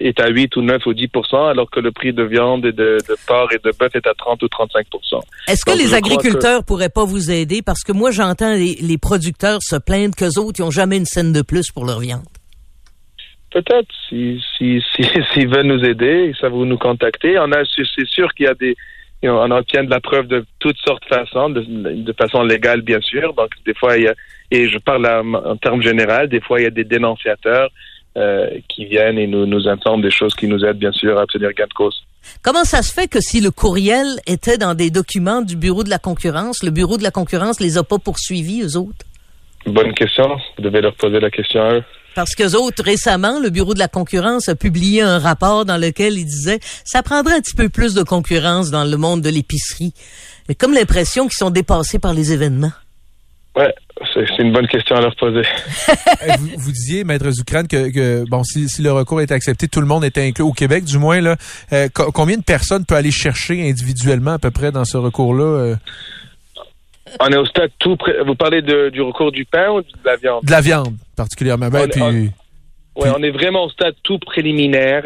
[0.00, 2.98] est à 8 ou 9 ou 10 alors que le prix de viande et de,
[3.08, 4.86] de porc et de bœuf est à 30 ou 35
[5.48, 7.62] Est-ce que les agriculteurs crois pourraient pas vous aider?
[7.62, 11.04] Parce que moi, j'entends les, les producteurs se plaindre qu'eux autres, ils ont jamais une
[11.04, 12.24] scène de plus pour leur viande.
[13.52, 17.38] que Peut-être, si, si, si, s'ils veulent nous aider, ça vous nous contacter.
[17.38, 18.76] On a, c'est sûr qu'il y a des,
[19.24, 23.00] on obtient de la preuve de toutes sortes de façons, de, de façon légale, bien
[23.00, 23.34] sûr.
[23.34, 24.14] Donc, des fois, il y a,
[24.50, 27.91] et je parle en, en termes généraux, des fois, il y a des dénonciateurs euh,
[28.68, 31.52] qui viennent et nous, nous informent des choses qui nous aident, bien sûr, à obtenir
[31.52, 32.02] gain de cause.
[32.42, 35.90] Comment ça se fait que si le courriel était dans des documents du Bureau de
[35.90, 39.04] la concurrence, le Bureau de la concurrence les a pas poursuivis, eux autres?
[39.66, 40.28] Bonne question.
[40.56, 41.84] Vous devez leur poser la question à eux.
[42.14, 46.18] Parce qu'eux autres, récemment, le Bureau de la concurrence a publié un rapport dans lequel
[46.18, 49.94] il disait ça prendrait un petit peu plus de concurrence dans le monde de l'épicerie.
[50.58, 52.72] Comme l'impression qu'ils sont dépassés par les événements.
[53.54, 53.74] Ouais,
[54.14, 55.42] c'est une bonne question à leur poser.
[56.38, 59.80] Vous, vous disiez, Maître Zucrane, que, que bon, si, si le recours est accepté, tout
[59.80, 61.20] le monde est inclus au Québec, du moins.
[61.20, 61.36] Là,
[61.74, 65.44] euh, co- combien de personnes peut aller chercher individuellement à peu près dans ce recours-là?
[65.44, 65.76] euh,
[67.20, 68.22] On est au stade tout près.
[68.24, 70.44] Vous parlez de, du recours du pain ou de la viande?
[70.44, 71.68] de la viande, particulièrement.
[71.68, 72.30] Ben, On puis,
[72.96, 75.04] Oui, on est vraiment au stade tout préliminaire.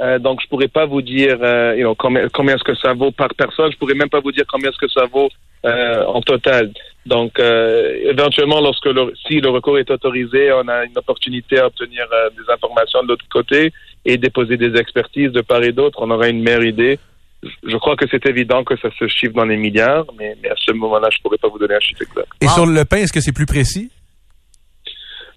[0.00, 1.36] Euh, donc, je pourrais pas vous dire
[1.76, 3.72] you know, combien, combien est-ce que ça vaut par personne.
[3.72, 5.28] Je pourrais même pas vous dire combien est-ce que ça vaut
[5.64, 6.72] euh, en total.
[7.06, 11.66] Donc, euh, éventuellement, lorsque le, si le recours est autorisé, on a une opportunité à
[11.66, 13.72] obtenir euh, des informations de l'autre côté
[14.04, 15.98] et déposer des expertises de part et d'autre.
[16.02, 16.98] On aura une meilleure idée.
[17.42, 20.54] Je- crois que c'est évident que ça se chiffre dans les milliards, mais, mais à
[20.56, 22.28] ce moment-là, je pourrais pas vous donner un chiffre exact.
[22.40, 23.90] et sur le pain, est-ce que c'est plus précis?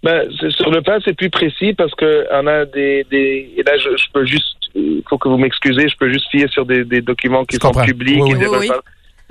[0.03, 3.77] Ben, sur le pain, c'est plus précis parce que on a des, des et là,
[3.77, 6.83] je, je peux juste, il faut que vous m'excusez, je peux juste fier sur des,
[6.83, 7.85] des documents qui Je sont comprends.
[7.85, 8.39] publics Oui, et oui.
[8.39, 8.67] des Oui, oui.
[8.69, 8.81] repas.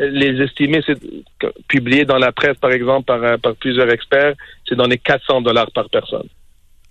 [0.00, 0.98] Les estimés, c'est
[1.68, 4.34] publié dans la presse, par exemple, par, euh, par plusieurs experts,
[4.68, 6.26] c'est dans les 400 dollars par personne.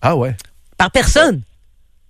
[0.02, 0.36] Ah ouais.
[0.78, 1.41] Par personne?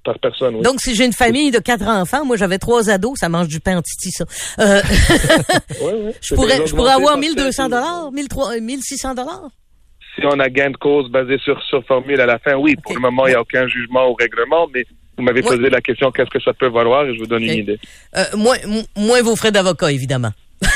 [0.04, 0.62] Par personne, oui.
[0.62, 3.60] Donc, si j'ai une famille de quatre enfants, moi j'avais trois ados, ça mange du
[3.60, 4.26] pain en titi, ça.
[4.60, 4.82] Euh,
[5.82, 6.12] Oui, oui.
[6.22, 8.10] je pourrais, je pourrais avoir 1200 dollars.
[8.12, 9.50] dollars, 1600 dollars.
[10.16, 12.76] Si on a gain de cause basé sur, sur formule à la fin, oui.
[12.84, 14.86] Pour le moment, il n'y a aucun jugement ou règlement, mais
[15.18, 15.56] vous m'avez Ouais.
[15.58, 17.80] posé la question qu'est-ce que ça peut valoir et je vous donne une idée.
[18.18, 18.58] Euh, moins,
[18.98, 20.32] moins vos frais d'avocat, évidemment.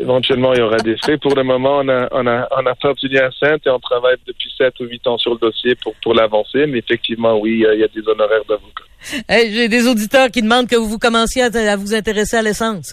[0.00, 1.20] Éventuellement, il y aura des faits.
[1.20, 3.78] Pour le moment, on a, on a, on a fait obtenir un centre et on
[3.80, 6.66] travaille depuis 7 ou 8 ans sur le dossier pour, pour l'avancer.
[6.66, 8.84] Mais effectivement, oui, il y a- des honoraires d'avocat.
[9.28, 12.92] Hey, j'ai des auditeurs qui demandent que vous commenciez à, à vous intéresser à l'essence.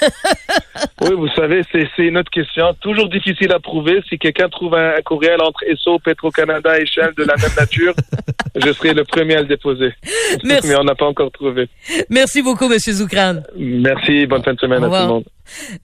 [1.00, 2.72] Oui, vous savez, c'est c'est une autre question.
[2.80, 4.00] Toujours difficile à prouver.
[4.08, 7.94] Si quelqu'un trouve un, un courriel entre ESSO, Petro-Canada et Shell de la même nature,
[8.56, 9.92] je serai le premier à le déposer.
[10.44, 10.68] Merci.
[10.68, 11.68] Mais on n'a pas encore trouvé.
[12.10, 13.36] Merci beaucoup, Monsieur Zoukran.
[13.56, 14.26] Merci.
[14.26, 15.24] Bonne fin de semaine à tout le monde.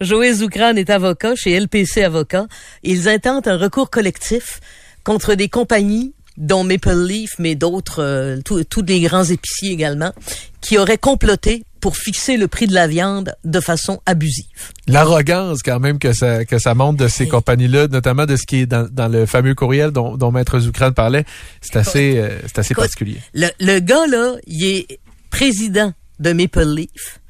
[0.00, 2.46] Joël Zoukran est avocat chez LPC Avocats.
[2.82, 4.60] Ils intentent un recours collectif
[5.04, 10.12] contre des compagnies dont Maple Leaf, mais d'autres, euh, tous les grands épiciers également,
[10.60, 14.46] qui auraient comploté pour fixer le prix de la viande de façon abusive.
[14.88, 18.60] L'arrogance quand même que ça, que ça montre de ces compagnies-là, notamment de ce qui
[18.60, 21.24] est dans, dans le fameux courriel dont, dont Maître Zoukran parlait,
[21.60, 23.18] c'est assez, euh, c'est assez Écoute, particulier.
[23.34, 24.98] Le, le gars, là, il est
[25.28, 27.20] président de Maple Leaf.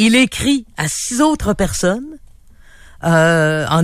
[0.00, 2.18] Il écrit à six autres personnes
[3.02, 3.82] euh, en,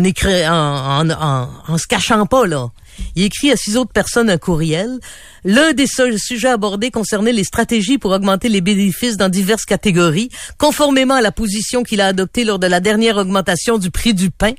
[1.76, 2.68] se cachant pas, là.
[3.16, 5.00] Il écrit à six autres personnes un courriel.
[5.42, 10.28] L'un des seuls sujets abordés concernait les stratégies pour augmenter les bénéfices dans diverses catégories,
[10.56, 14.30] conformément à la position qu'il a adoptée lors de la dernière augmentation du prix du
[14.30, 14.52] pain.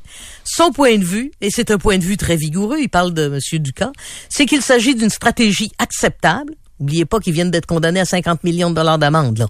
[0.43, 3.27] Son point de vue, et c'est un point de vue très vigoureux, il parle de
[3.27, 3.59] M.
[3.61, 3.93] Ducas,
[4.27, 6.53] c'est qu'il s'agit d'une stratégie acceptable.
[6.79, 9.47] Oubliez pas qu'ils viennent d'être condamnés à 50 millions de dollars d'amende là,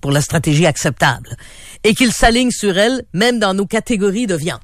[0.00, 1.36] pour la stratégie acceptable.
[1.84, 4.60] Et qu'il s'aligne sur elle, même dans nos catégories de viande.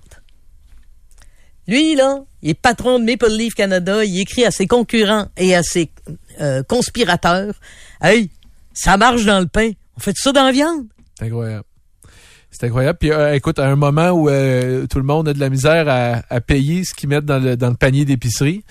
[1.68, 5.55] Lui, là, il est patron de Maple Leaf Canada, il écrit à ses concurrents et
[5.55, 5.90] à ses
[6.40, 7.55] euh, conspirateurs,
[8.03, 8.31] «Hey,
[8.73, 10.87] ça marche dans le pain, on fait ça dans la viande.»
[11.18, 11.64] C'est incroyable.
[12.51, 12.99] C'est incroyable.
[12.99, 15.88] Puis euh, écoute, à un moment où euh, tout le monde a de la misère
[15.88, 18.64] à, à payer ce qu'ils mettent dans le, dans le panier d'épicerie,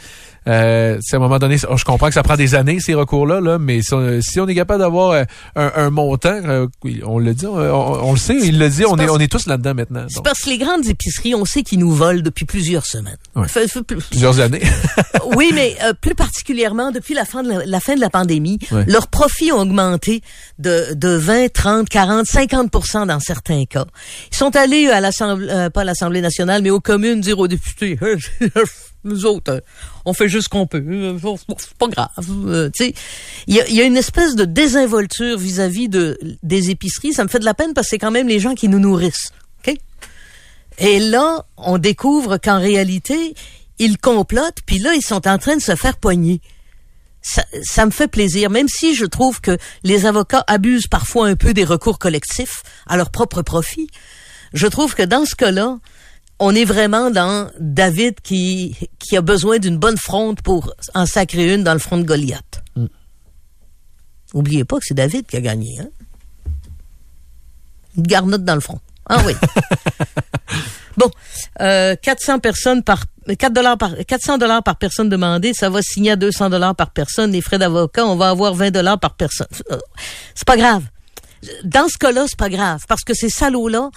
[0.48, 3.42] euh, c'est à un moment donné, je comprends que ça prend des années ces recours-là,
[3.42, 5.24] là, mais si on, si on est capable d'avoir euh,
[5.56, 6.68] un, un montant, euh,
[7.06, 9.32] on le dit, on, on- on le sait, il le dit, on est, on est
[9.32, 10.06] tous là-dedans maintenant.
[10.10, 13.18] C'est parce que les grandes épiceries, on sait qu'ils nous volent depuis plusieurs semaines.
[13.36, 13.48] Ouais.
[13.88, 14.62] Plus- plusieurs années.
[15.36, 18.60] oui, mais euh, plus particulièrement depuis la fin de la, la fin de la pandémie,
[18.72, 18.86] Ouais.
[18.88, 20.22] leurs profits ont augmenté
[20.60, 23.86] de, de 20, 30, 40, 50% dans certains cas.
[24.32, 27.48] Ils sont allés à l'Assemblée, euh, pas à l'Assemblée nationale, mais aux communes dire aux
[27.48, 27.98] députés,
[29.04, 29.60] nous autres, euh,
[30.06, 31.18] on fait juste ce qu'on peut, euh,
[31.58, 32.10] c'est pas grave.
[32.48, 32.70] Euh,
[33.48, 37.14] il y a, y a une espèce de désinvolture vis-à-vis de des épiceries.
[37.14, 38.80] Ça me fait de la peine parce que c'est quand même les gens qui nous
[38.80, 39.32] nourrissent.
[40.82, 43.36] Et là, on découvre qu'en réalité,
[43.80, 46.42] ils complotent, puis là, ils sont en train de se faire poigner.
[47.22, 51.36] Ça, ça me fait plaisir, même si je trouve que les avocats abusent parfois un
[51.36, 53.90] peu des recours collectifs à leur propre profit.
[54.54, 55.80] Je trouve que dans ce cas-là,
[56.40, 61.54] on est vraiment dans David qui, qui a besoin d'une bonne fronde pour en sacrer
[61.54, 62.64] une dans le front de Goliath.
[64.34, 65.80] Oubliez pas que c'est David qui a gagné.
[65.80, 65.90] Hein?
[67.98, 68.80] Une garnotte dans le front.
[69.08, 69.34] Ah oui.
[70.98, 71.10] Bon,
[71.62, 76.12] euh, 400 personnes par 4 dollars par 400 dollars par personne demandée, ça va signer
[76.12, 77.32] à 200 dollars par personne.
[77.32, 79.48] Les frais d'avocat, on va avoir 20 dollars par personne.
[79.72, 79.80] Euh,
[80.36, 80.84] C'est pas grave.
[81.64, 83.92] Dans ce cas-là, c'est pas grave parce que ces salauds-là,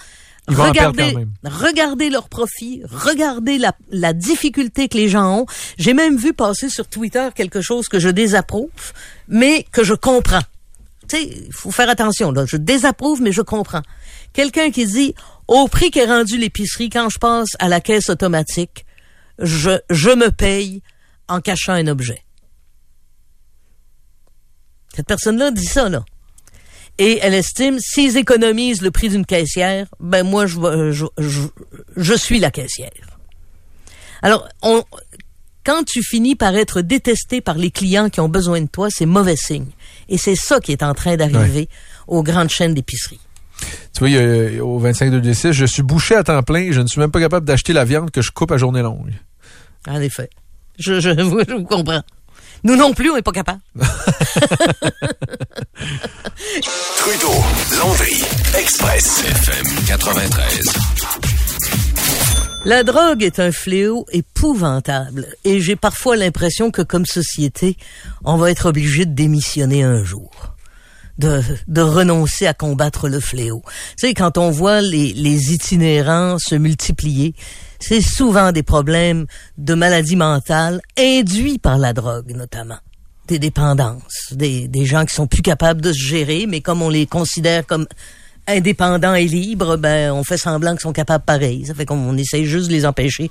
[0.49, 1.33] Ils vont en regardez, quand même.
[1.45, 5.45] regardez leurs profits, regardez la, la difficulté que les gens ont.
[5.77, 8.69] J'ai même vu passer sur Twitter quelque chose que je désapprouve,
[9.29, 10.41] mais que je comprends.
[11.07, 12.31] Tu sais, il faut faire attention.
[12.31, 12.45] Là.
[12.45, 13.83] Je désapprouve, mais je comprends.
[14.33, 15.15] Quelqu'un qui dit,
[15.47, 18.85] au prix qu'est rendu l'épicerie, quand je passe à la caisse automatique,
[19.39, 20.81] je, je me paye
[21.27, 22.23] en cachant un objet.
[24.93, 26.03] Cette personne-là dit ça, là.
[26.99, 31.41] Et elle estime, s'ils économisent le prix d'une caissière, ben moi, je, vais- je, je,
[31.97, 32.91] je suis la caissière.
[34.21, 34.83] Alors, on,
[35.65, 39.05] quand tu finis par être détesté par les clients qui ont besoin de toi, c'est
[39.05, 39.71] mauvais signe.
[40.09, 41.67] Et c'est ça qui est en train d'arriver
[42.07, 43.19] aux grandes chaînes d'épicerie.
[43.93, 46.87] tu vois, au 25 2 6 je suis bouché à temps plein et je ne
[46.87, 49.13] suis même pas capable d'acheter la viande que je coupe à journée longue.
[49.87, 50.29] En effet.
[50.79, 52.01] Je, je, je vous comprends.
[52.63, 53.59] Nous non plus, on n'est pas capable.
[56.97, 57.33] Trudeau,
[57.77, 58.23] Landry,
[58.57, 60.61] Express, FM 93.
[62.65, 67.75] La drogue est un fléau épouvantable et j'ai parfois l'impression que comme société,
[68.23, 70.52] on va être obligé de démissionner un jour.
[71.19, 73.61] De, de renoncer à combattre le fléau.
[73.99, 77.35] Tu sais, quand on voit les, les itinérants se multiplier,
[77.79, 79.27] c'est souvent des problèmes
[79.59, 82.79] de maladies mentales induits par la drogue, notamment.
[83.27, 86.89] Des dépendances, des, des gens qui sont plus capables de se gérer, mais comme on
[86.89, 87.85] les considère comme
[88.47, 91.65] indépendants et libres, ben on fait semblant qu'ils sont capables pareil.
[91.65, 93.29] Ça fait qu'on on essaye juste de les empêcher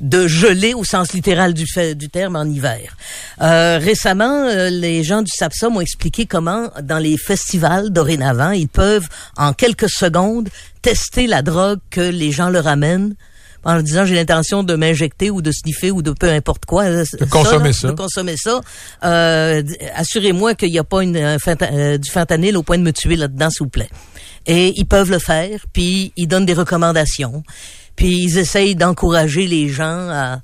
[0.00, 2.96] de geler au sens littéral du, fait, du terme en hiver.
[3.40, 8.68] Euh, récemment, euh, les gens du SAPSA m'ont expliqué comment, dans les festivals dorénavant, ils
[8.68, 10.48] peuvent, en quelques secondes,
[10.82, 13.14] tester la drogue que les gens leur amènent
[13.62, 16.84] en leur disant j'ai l'intention de m'injecter ou de sniffer ou de peu importe quoi.
[16.84, 17.88] euh, De consommer là, ça.
[17.88, 18.60] De consommer ça.
[19.04, 19.62] Euh,
[19.96, 22.92] Assurez-moi qu'il n'y a pas une, un fenta- euh, du fentanyl au point de me
[22.92, 23.90] tuer là-dedans, s'il vous plaît.
[24.46, 27.42] Et ils peuvent le faire, puis ils donnent des recommandations,
[27.96, 30.40] puis ils essayent d'encourager les gens à,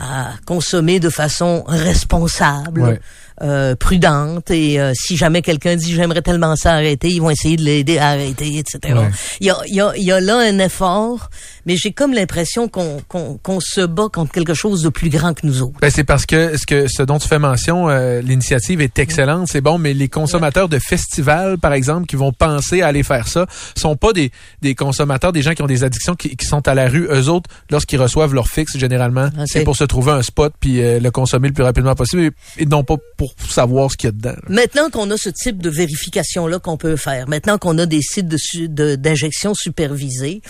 [0.00, 2.80] à consommer de façon responsable.
[2.82, 3.00] Ouais.
[3.42, 7.56] euh, prudente et euh, si jamais quelqu'un dit j'aimerais tellement ça arrêter, ils vont essayer
[7.56, 8.78] de l'aider à arrêter, etc.
[8.94, 9.10] Ouais.
[9.40, 11.30] Il y a, y, a, y a là un effort,
[11.66, 15.34] mais j'ai comme l'impression qu'on qu'on qu'on se bat contre quelque chose de plus grand
[15.34, 15.80] que nous autres.
[15.80, 19.48] Ben, c'est parce que ce que ce dont tu fais mention, euh, l'initiative est excellente,
[19.50, 23.26] c'est bon, mais les consommateurs de festivals, par exemple, qui vont penser à aller faire
[23.26, 24.30] ça, sont pas des,
[24.62, 27.08] des consommateurs, des gens qui ont des addictions qui, qui sont à la rue.
[27.10, 29.46] Eux autres, lorsqu'ils reçoivent leur fixe, généralement, Ok.
[29.46, 32.66] c'est pour se trouver un spot puis euh, le consommer le plus rapidement possible et,
[32.66, 34.34] non pas pour savoir ce qu'il y a dedans.
[34.48, 38.36] Maintenant qu'on a ce type de vérification-là qu'on peut faire, maintenant qu'on a des sites
[38.36, 40.42] su- de- d'injection supervisés,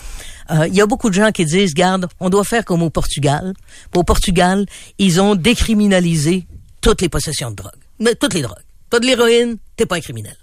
[0.51, 2.89] euh, il y a beaucoup de gens qui disent, garde, on doit faire comme au
[2.89, 3.53] Portugal.
[3.95, 4.65] Au Portugal,
[4.99, 6.45] ils ont décriminalisé
[6.81, 7.71] toutes les possessions de drogue.
[7.99, 8.57] Mais toutes les drogues.
[8.89, 10.35] T'as de l'héroïne, t'es pas un criminel.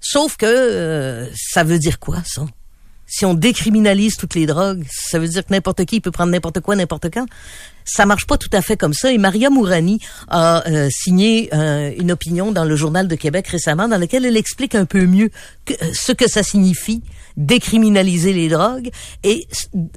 [0.00, 2.44] Sauf que euh, ça veut dire quoi, ça?
[3.14, 6.60] Si on décriminalise toutes les drogues, ça veut dire que n'importe qui peut prendre n'importe
[6.60, 7.26] quoi, n'importe quand.
[7.84, 9.12] Ça marche pas tout à fait comme ça.
[9.12, 13.86] Et Maria Mourani a euh, signé euh, une opinion dans le Journal de Québec récemment
[13.86, 15.30] dans laquelle elle explique un peu mieux
[15.70, 17.02] euh, ce que ça signifie
[17.36, 18.90] décriminaliser les drogues
[19.22, 19.46] et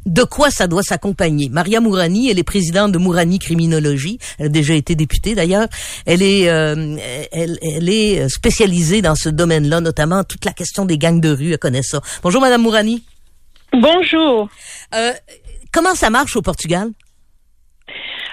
[0.06, 1.50] de quoi ça doit s'accompagner.
[1.50, 4.20] Maria Mourani, elle est présidente de Mourani Criminologie.
[4.40, 5.68] Elle a déjà été députée d'ailleurs.
[6.06, 6.98] Elle est, euh,
[7.32, 11.52] elle, elle, est spécialisée dans ce domaine-là, notamment toute la question des gangs de rue.
[11.52, 12.02] Elle connaît ça.
[12.24, 13.04] Bonjour, Madame Mourani.
[13.74, 14.50] Bonjour.
[14.94, 15.12] Euh,
[15.72, 16.90] comment ça marche au Portugal?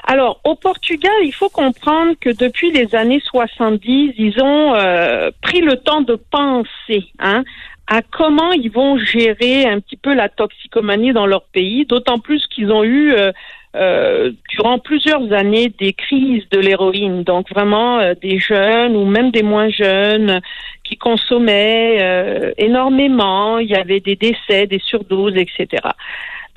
[0.04, 5.60] Alors, au Portugal, il faut comprendre que depuis les années 70, ils ont euh, pris
[5.60, 7.44] le temps de penser hein,
[7.92, 12.46] à comment ils vont gérer un petit peu la toxicomanie dans leur pays, d'autant plus
[12.46, 13.32] qu'ils ont eu euh,
[13.76, 19.42] euh, durant plusieurs années des crises de l'héroïne, donc vraiment des jeunes ou même des
[19.42, 20.40] moins jeunes
[20.84, 25.82] qui consommaient énormément, il y avait des décès, des surdoses, etc.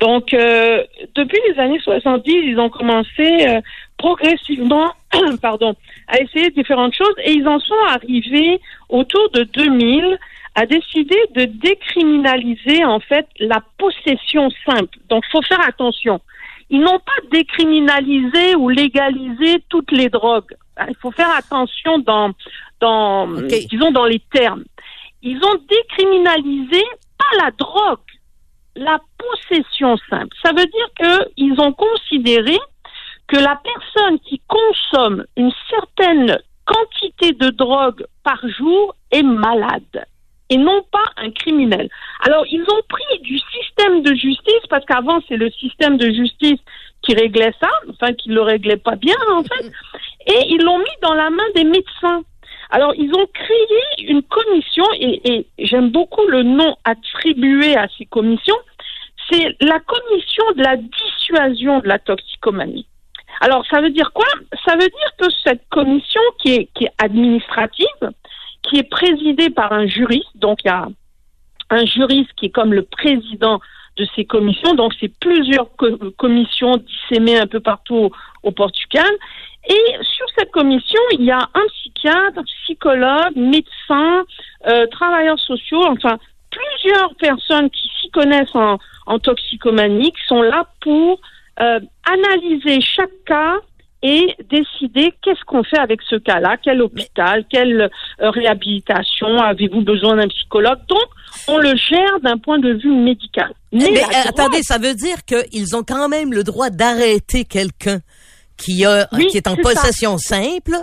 [0.00, 0.84] Donc, euh,
[1.14, 3.60] depuis les années 70, ils ont commencé euh,
[3.96, 4.92] progressivement,
[5.42, 5.74] pardon,
[6.08, 7.14] à essayer différentes choses.
[7.24, 8.60] Et ils en sont arrivés
[8.90, 10.18] autour de 2000
[10.56, 14.98] à décider de décriminaliser en fait la possession simple.
[15.10, 16.18] Donc, il faut faire attention.
[16.70, 20.56] Ils n'ont pas décriminalisé ou légalisé toutes les drogues.
[20.88, 22.30] Il faut faire attention dans,
[22.80, 23.28] dans
[23.70, 24.64] disons, dans les termes.
[25.22, 26.82] Ils ont décriminalisé
[27.18, 27.98] pas la drogue,
[28.76, 30.34] la possession simple.
[30.42, 32.58] Ça veut dire qu'ils ont considéré
[33.26, 40.06] que la personne qui consomme une certaine quantité de drogue par jour est malade
[40.50, 41.88] et non pas un criminel.
[42.20, 46.60] Alors, ils ont pris du système de justice, parce qu'avant, c'est le système de justice
[47.02, 49.70] qui réglait ça, enfin, qui le réglait pas bien, en fait,
[50.26, 52.22] et ils l'ont mis dans la main des médecins.
[52.70, 58.56] Alors, ils ont créé une commission, et, j'aime beaucoup le nom attribué à ces commissions,
[59.30, 62.86] c'est la commission de la dissuasion de la toxicomanie.
[63.40, 64.26] Alors, ça veut dire quoi?
[64.64, 68.10] Ça veut dire que cette commission qui est, qui est administrative,
[68.68, 70.88] qui est présidée par un juriste, donc il y a
[71.70, 73.60] un juriste qui est comme le président
[73.96, 75.68] de ces commissions, donc c'est plusieurs
[76.16, 78.10] commissions dissémées un peu partout
[78.42, 79.10] au Portugal,
[79.68, 84.24] et sur cette commission, il y a un psychiatre, psychologue, médecin,
[84.66, 86.18] euh, travailleurs sociaux, enfin
[86.50, 91.20] plusieurs personnes qui s'y connaissent en, en, toxicomanie, qui sont là pour
[91.60, 93.56] euh, analyser chaque cas
[94.06, 97.90] et décider qu'est-ce qu'on fait avec ce cas-là, quel hôpital, quelle
[98.20, 100.78] euh, réhabilitation, avez-vous besoin d'un psychologue?
[100.88, 101.08] Donc,
[101.48, 103.52] on le gère d'un point de vue médical.
[103.72, 107.98] Mais, attendez, ça veut dire qu'ils ont quand même le droit d'arrêter quelqu'un
[108.56, 110.76] qui, a, qui est en possession simple.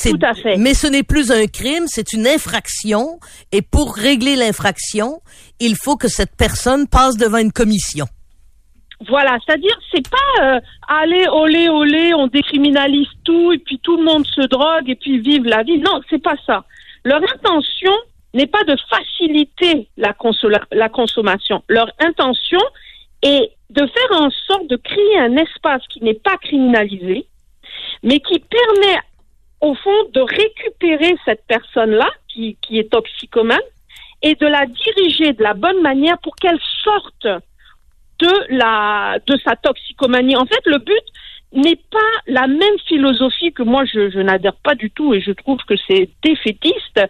[0.00, 0.56] Tout à fait.
[0.56, 3.18] Mais ce n'est plus un crime, c'est une infraction.
[3.50, 5.20] Et pour régler l'infraction,
[5.58, 8.06] il faut que cette personne passe devant une commission.
[9.08, 14.04] Voilà, c'est-à-dire c'est pas euh, aller olé olé, on décriminalise tout et puis tout le
[14.04, 15.78] monde se drogue et puis vive la vie.
[15.78, 16.64] Non, c'est pas ça.
[17.04, 17.92] Leur intention
[18.34, 21.62] n'est pas de faciliter la, consommation.
[21.68, 22.60] Leur intention
[23.22, 27.26] est de faire en sorte de créer un espace qui n'est pas criminalisé,
[28.02, 28.98] mais qui permet
[29.60, 33.60] au fond de récupérer cette personne-là qui est toxicomane
[34.22, 37.26] et de la diriger de la bonne manière pour qu'elle sorte
[38.22, 40.36] de la de sa toxicomanie.
[40.36, 41.06] En fait, le but
[41.54, 45.32] n'est pas la même philosophie que moi je, je n'adhère pas du tout et je
[45.32, 47.00] trouve que c'est défaitiste.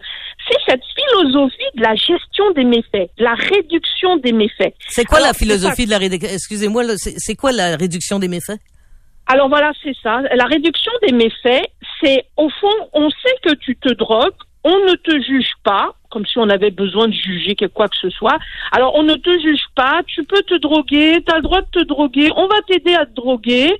[0.47, 4.73] C'est cette philosophie de la gestion des méfaits, de la réduction des méfaits.
[4.89, 8.59] C'est quoi la philosophie de la réduction Excusez-moi, c'est quoi la réduction des méfaits?
[9.27, 10.21] Alors voilà, c'est ça.
[10.35, 11.65] La réduction des méfaits,
[12.01, 16.25] c'est au fond, on sait que tu te drogues, on ne te juge pas, comme
[16.25, 18.37] si on avait besoin de juger quoi que ce soit.
[18.71, 21.67] Alors, on ne te juge pas, tu peux te droguer, tu as le droit de
[21.71, 23.73] te droguer, on va t'aider à te droguer,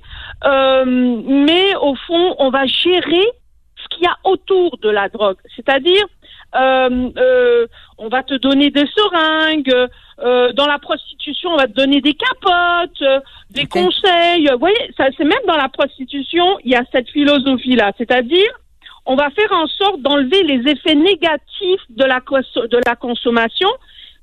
[0.44, 3.24] euh, mais au fond, on va gérer
[3.76, 5.36] ce qu'il y a autour de la drogue.
[5.56, 6.04] C'est-à-dire,
[6.56, 7.66] euh, euh,
[7.98, 13.02] on va te donner des seringues, dans la prostitution, on va te donner des capotes,
[13.50, 14.48] des conseils.
[14.52, 17.92] Vous voyez, ça, c'est même dans la prostitution, il y a cette philosophie-là.
[17.98, 18.48] C'est-à-dire,
[19.06, 23.68] on va faire en sorte d'enlever les effets négatifs de la, de la consommation.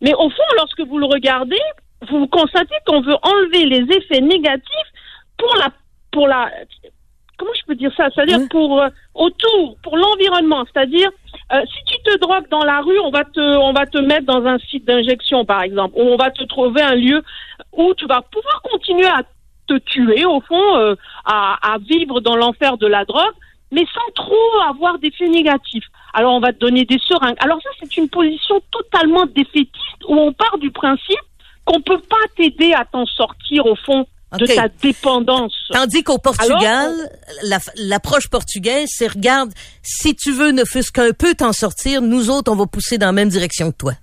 [0.01, 1.61] Mais au fond, lorsque vous le regardez,
[2.09, 4.91] vous constatez qu'on veut enlever les effets négatifs
[5.37, 5.69] pour la,
[6.11, 6.49] pour la,
[7.37, 8.09] comment je peux dire ça?
[8.13, 10.65] C'est-à-dire pour euh, autour, pour l'environnement.
[10.65, 11.09] C'est-à-dire,
[11.53, 14.25] euh, si tu te drogues dans la rue, on va te, on va te mettre
[14.25, 17.21] dans un site d'injection, par exemple, ou on va te trouver un lieu
[17.71, 19.21] où tu vas pouvoir continuer à
[19.67, 23.35] te tuer, au fond, euh, à, à vivre dans l'enfer de la drogue
[23.71, 25.85] mais sans trop avoir d'effets négatifs.
[26.13, 27.37] Alors on va te donner des seringues.
[27.39, 31.19] Alors ça c'est une position totalement défaitiste où on part du principe
[31.65, 34.05] qu'on peut pas t'aider à t'en sortir au fond
[34.37, 35.53] de ta dépendance.
[35.71, 36.93] Tandis qu'au Portugal,
[37.75, 39.51] l'approche portugaise, c'est regarde,
[39.81, 43.07] si tu veux ne fût-ce qu'un peu t'en sortir, nous autres on va pousser dans
[43.07, 43.93] la même direction que toi.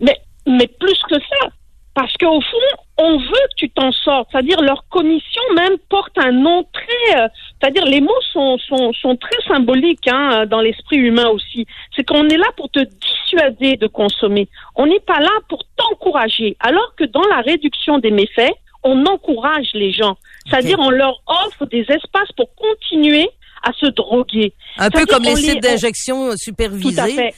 [0.00, 1.48] Mais mais plus que ça.
[1.94, 4.28] Parce qu'au fond, on veut que tu t'en sortes.
[4.30, 7.18] C'est-à-dire, leur commission même porte un nom très...
[7.20, 7.28] euh,
[7.60, 11.66] c'est-à-dire, les mots sont, sont, sont très symboliques hein, dans l'esprit humain aussi.
[11.96, 14.48] C'est qu'on est là pour te dissuader de consommer.
[14.76, 16.56] On n'est pas là pour t'encourager.
[16.60, 20.16] Alors que dans la réduction des méfaits, on encourage les gens.
[20.48, 23.28] C'est-à-dire, on leur offre des espaces pour continuer
[23.62, 24.52] à se droguer.
[24.78, 27.14] Un peu comme les sites on- d'injection Tout à supervisés.
[27.14, 27.34] fait.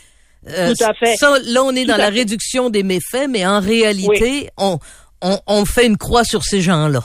[0.49, 1.15] Euh, Tout à fait.
[1.17, 2.19] Ça, là, on est Tout dans la fait.
[2.21, 4.79] réduction des méfaits, mais en réalité, on,
[5.23, 7.01] on, fait une croix sur ces gens-là.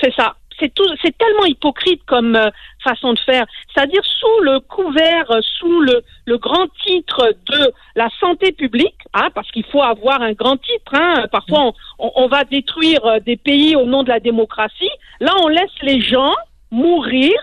[0.00, 0.34] C'est ça.
[0.58, 0.84] C'est tout.
[1.02, 2.50] C'est tellement hypocrite comme euh,
[2.84, 3.46] façon de faire.
[3.72, 9.50] C'est-à-dire sous le couvert, euh, sous le, grand titre de la santé publique, hein, parce
[9.50, 10.92] qu'il faut avoir un grand titre.
[10.94, 14.90] Hein, parfois, on va détruire euh, des pays au nom de la démocratie.
[15.20, 16.34] Là, on laisse les gens
[16.70, 17.38] mourir,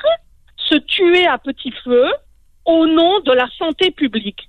[0.58, 2.06] se tuer à petit feu
[2.66, 4.48] au nom de la santé publique.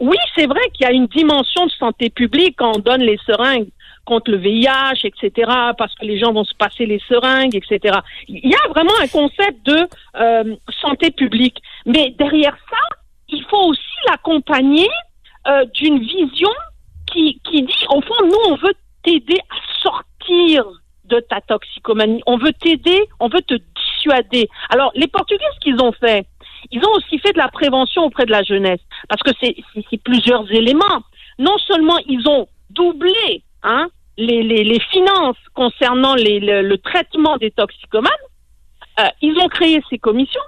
[0.00, 3.18] Oui, c'est vrai qu'il y a une dimension de santé publique quand on donne les
[3.24, 3.70] seringues
[4.04, 7.98] contre le VIH, etc., parce que les gens vont se passer les seringues, etc.
[8.28, 11.58] Il y a vraiment un concept de euh, santé publique.
[11.86, 12.96] Mais derrière ça,
[13.28, 14.88] il faut aussi l'accompagner
[15.48, 16.50] euh, d'une vision
[17.06, 20.64] qui, qui dit, au fond, nous, on veut t'aider à sortir
[21.04, 22.22] de ta toxicomanie.
[22.26, 24.48] On veut t'aider, on veut te dissuader.
[24.70, 26.26] Alors, les Portugais, ce qu'ils ont fait,
[26.70, 30.50] ils ont aussi fait de la prévention auprès de la jeunesse, parce que c'est plusieurs
[30.52, 31.02] éléments.
[31.38, 37.36] Non seulement ils ont doublé hein, les, les, les finances concernant les, le, le traitement
[37.38, 38.10] des toxicomanes,
[39.00, 40.40] euh, ils ont créé ces commissions,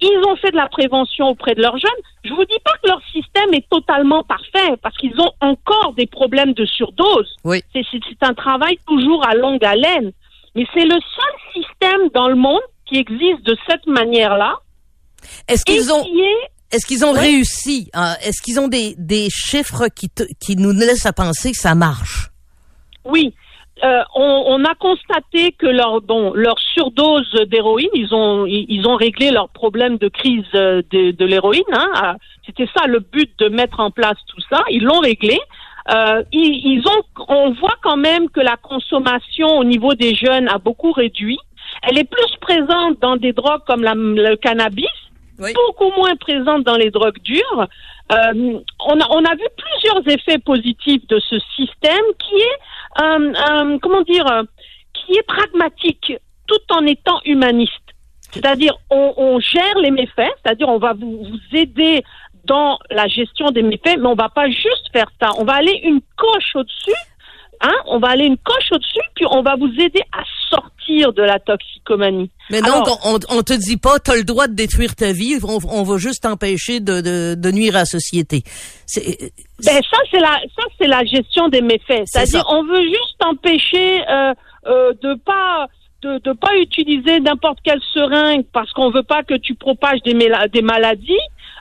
[0.00, 1.90] ils ont fait de la prévention auprès de leurs jeunes.
[2.24, 6.06] Je vous dis pas que leur système est totalement parfait, parce qu'ils ont encore des
[6.06, 7.34] problèmes de surdose.
[7.44, 7.62] Oui.
[7.72, 10.12] C'est c'est- c'est un travail toujours à longue haleine,
[10.54, 14.56] mais c'est le seul système dans le monde qui existe de cette manière-là.
[15.48, 17.90] Est-ce qu'ils ont, est est-ce qu'ils ont réussi?
[17.92, 18.14] hein?
[18.24, 21.74] Est-ce qu'ils ont des, des chiffres qui, te- qui nous laissent à penser que ça
[21.74, 22.28] marche?
[23.04, 23.34] Oui.
[23.82, 28.96] Euh, on, on a constaté que leur bon leur surdose d'héroïne, ils ont ils, ont
[28.96, 31.62] réglé leur problème de crise euh, de, de l'héroïne.
[31.72, 31.90] Hein.
[31.96, 34.62] Ah, C'était ça le but de mettre en place tout ça.
[34.70, 35.38] Ils l'ont réglé.
[35.92, 40.48] Euh, ils, ils ont on voit quand même que la consommation au niveau des jeunes
[40.48, 41.38] a beaucoup réduit.
[41.82, 44.86] Elle est plus présente dans des drogues comme la- le cannabis,
[45.40, 45.50] Oui.
[45.54, 47.66] beaucoup moins présente dans les drogues dures.
[48.12, 53.32] Euh, on, a, on a vu plusieurs effets positifs de ce système qui est, euh,
[53.32, 54.26] euh, comment dire,
[54.92, 56.12] qui est pragmatique
[56.46, 57.72] tout en étant humaniste.
[58.30, 62.02] C'est-à-dire, on, on gère les méfaits, c'est-à-dire, on va vous, vous aider
[62.44, 65.30] dans la gestion des méfaits, mais on va pas juste faire ça.
[65.38, 66.96] On va aller une coche au-dessus,
[67.62, 71.22] hein, on va aller une coche au-dessus, puis on va vous aider à sortir de
[71.22, 72.30] la toxicomanie.
[72.50, 75.38] Mais donc, Alors- on, on te dit pas, t'as le droit de détruire ta vie,
[75.42, 78.42] on, on va juste t'empêcher de, de, de nuire à la société.
[78.86, 79.32] C'est,
[79.64, 82.02] Ben ça c'est la ça c'est la gestion des méfaits.
[82.06, 84.34] C'est C'est-à-dire on veut juste empêcher euh,
[84.66, 85.66] euh, de pas
[86.02, 90.14] de, de pas utiliser n'importe quelle seringue parce qu'on veut pas que tu propages des,
[90.52, 91.14] des maladies.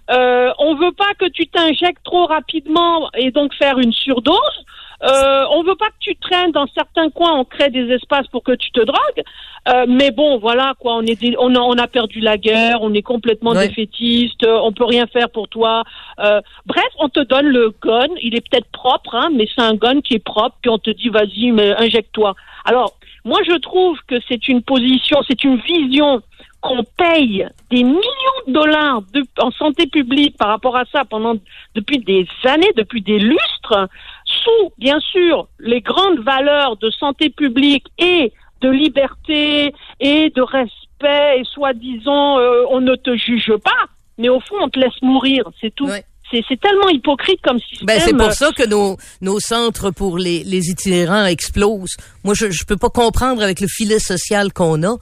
[0.10, 4.66] Euh, on veut pas que tu t'injectes trop rapidement et donc faire une surdose.
[5.04, 8.44] Euh, on veut pas que tu traînes dans certains coins, on crée des espaces pour
[8.44, 9.24] que tu te drogues.
[9.68, 12.80] Euh, mais bon, voilà quoi, on est des- on a, on a perdu la guerre,
[12.82, 13.68] on est complètement Ouais.
[13.68, 15.84] défaitiste, euh, on peut rien faire pour toi.
[16.20, 19.74] Euh, bref, on te donne le gun, il est peut-être propre, hein, mais c'est un
[19.76, 22.36] gun qui est propre, puis on te dit vas-y, mais injecte-toi.
[22.66, 22.94] Alors,
[23.26, 26.22] moi je trouve que c'est une position, c'est une vision
[26.62, 31.36] qu'on paye des millions de dollars de- en santé publique par rapport à ça pendant
[31.76, 33.88] depuis des années, depuis des lustres,
[34.26, 38.32] sous bien sûr les grandes valeurs de santé publique et
[38.62, 43.86] de liberté et de respect et soi-disant euh, on ne te juge pas,
[44.18, 45.88] mais au fond on te laisse mourir, c'est tout.
[45.88, 46.04] Ouais.
[46.30, 47.88] C'est c'est tellement hypocrite comme système.
[47.88, 51.98] ben, c'est pour ça que nos, nos centres pour les, les itinérants explosent.
[52.24, 54.96] Moi, je, je peux pas comprendre avec le filet social qu'on a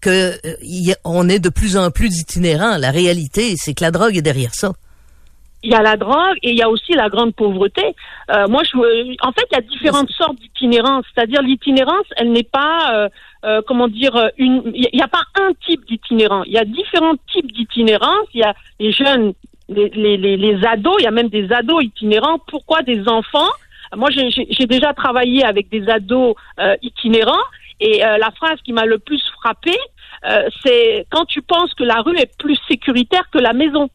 [0.00, 2.76] que euh, y on est de plus en plus d'itinérants.
[2.78, 4.72] La réalité, c'est que la drogue est derrière ça.
[5.62, 7.84] il y a la drogue et il y a aussi la grande pauvreté.
[8.34, 8.76] Euh, moi, je,
[9.28, 11.04] en fait, il y a différentes sortes d'itinérance.
[11.14, 13.08] C'est-à-dire l'itinérance, elle n'est pas, euh,
[13.44, 14.62] euh, comment dire, une.
[14.74, 16.42] Il n'y a pas un type d'itinérant.
[16.44, 18.26] Il y a différents types d'itinérance.
[18.32, 19.34] Il y a les jeunes,
[19.68, 20.96] les, les, les, les ados.
[21.00, 22.38] Il y a même des ados itinérants.
[22.48, 23.50] Pourquoi des enfants?
[23.96, 26.36] Moi, j'ai- déjà travaillé avec des ados
[26.80, 27.44] itinérants.
[27.80, 29.74] Et euh, la phrase qui m'a le plus frappé,
[30.26, 33.88] euh, c'est quand tu penses que la rue est plus sécuritaire que la maison.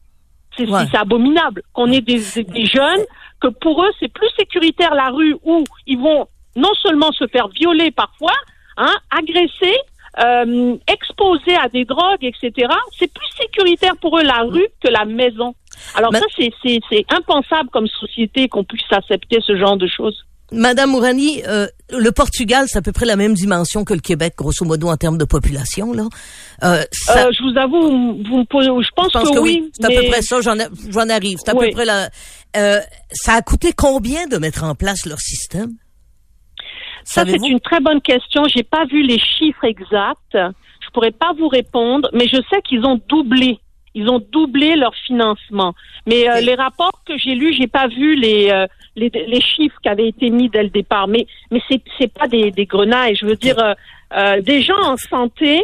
[0.56, 0.86] C'est Ouais.
[0.90, 3.04] c'est abominable qu'on ait des, des- jeunes
[3.40, 6.26] que pour eux c'est plus sécuritaire la rue où ils vont
[6.56, 8.32] non seulement se faire violer parfois,
[8.78, 9.76] hein, agresser,
[10.24, 12.68] euh, exposés à des drogues, etc.
[12.98, 15.54] C'est plus sécuritaire pour eux la rue que la maison.
[15.94, 20.24] Alors Mais- ça c'est impensable comme société qu'on puisse accepter ce genre de choses.
[20.52, 24.34] Madame Mourani, euh, le Portugal, c'est à peu près la même dimension que le Québec,
[24.36, 25.92] grosso modo, en termes de population.
[25.92, 26.04] Là.
[26.62, 27.26] Euh, ça...
[27.26, 29.70] euh, je vous avoue, vous me posez, je pense, je pense que, que, oui.
[29.72, 31.38] C'est à peu près ça, j'en, arrive.
[31.44, 31.68] C'est à Oui.
[31.68, 32.08] peu près la...
[33.10, 35.72] Ça a coûté combien de mettre en place leur système?
[37.04, 38.44] Ça, c'est une très bonne question.
[38.48, 40.32] J'ai pas vu les chiffres exacts.
[40.32, 43.58] Je pourrais pas vous répondre, mais je sais qu'ils ont doublé.
[43.94, 45.74] Ils ont doublé leur financement.
[46.06, 48.66] Mais euh, les rapports que j'ai lus, j'ai pas vu les, euh,
[48.96, 51.06] les les chiffres qui avaient été mis dès le départ.
[51.06, 53.14] Mais mais c'est c'est pas des, des grenailles.
[53.14, 53.74] Je veux dire, euh,
[54.16, 55.62] euh, des gens en santé,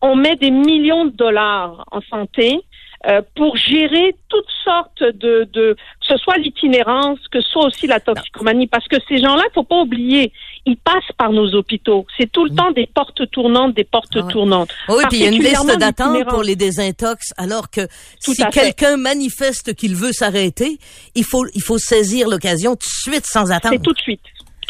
[0.00, 2.60] on met des millions de dollars en santé
[3.08, 7.86] euh, pour gérer toutes sortes de, de que ce soit l'itinérance, que ce soit aussi
[7.86, 10.32] la toxicomanie, parce que ces gens-là, faut pas oublier,
[10.66, 12.06] ils passent par nos hôpitaux.
[12.16, 14.18] C'est tout le temps des portes tournantes, des portes Mm.
[14.20, 14.32] Ah ouais.
[14.32, 14.70] tournantes.
[14.88, 17.82] Oui, puis il y a une liste d'attente pour les désintox, alors que
[18.24, 20.78] Tout si quelqu'un manifeste qu'il veut s'arrêter,
[21.14, 23.74] il faut, il faut saisir l'occasion tout de suite sans attendre.
[23.74, 24.20] C'est tout de suite.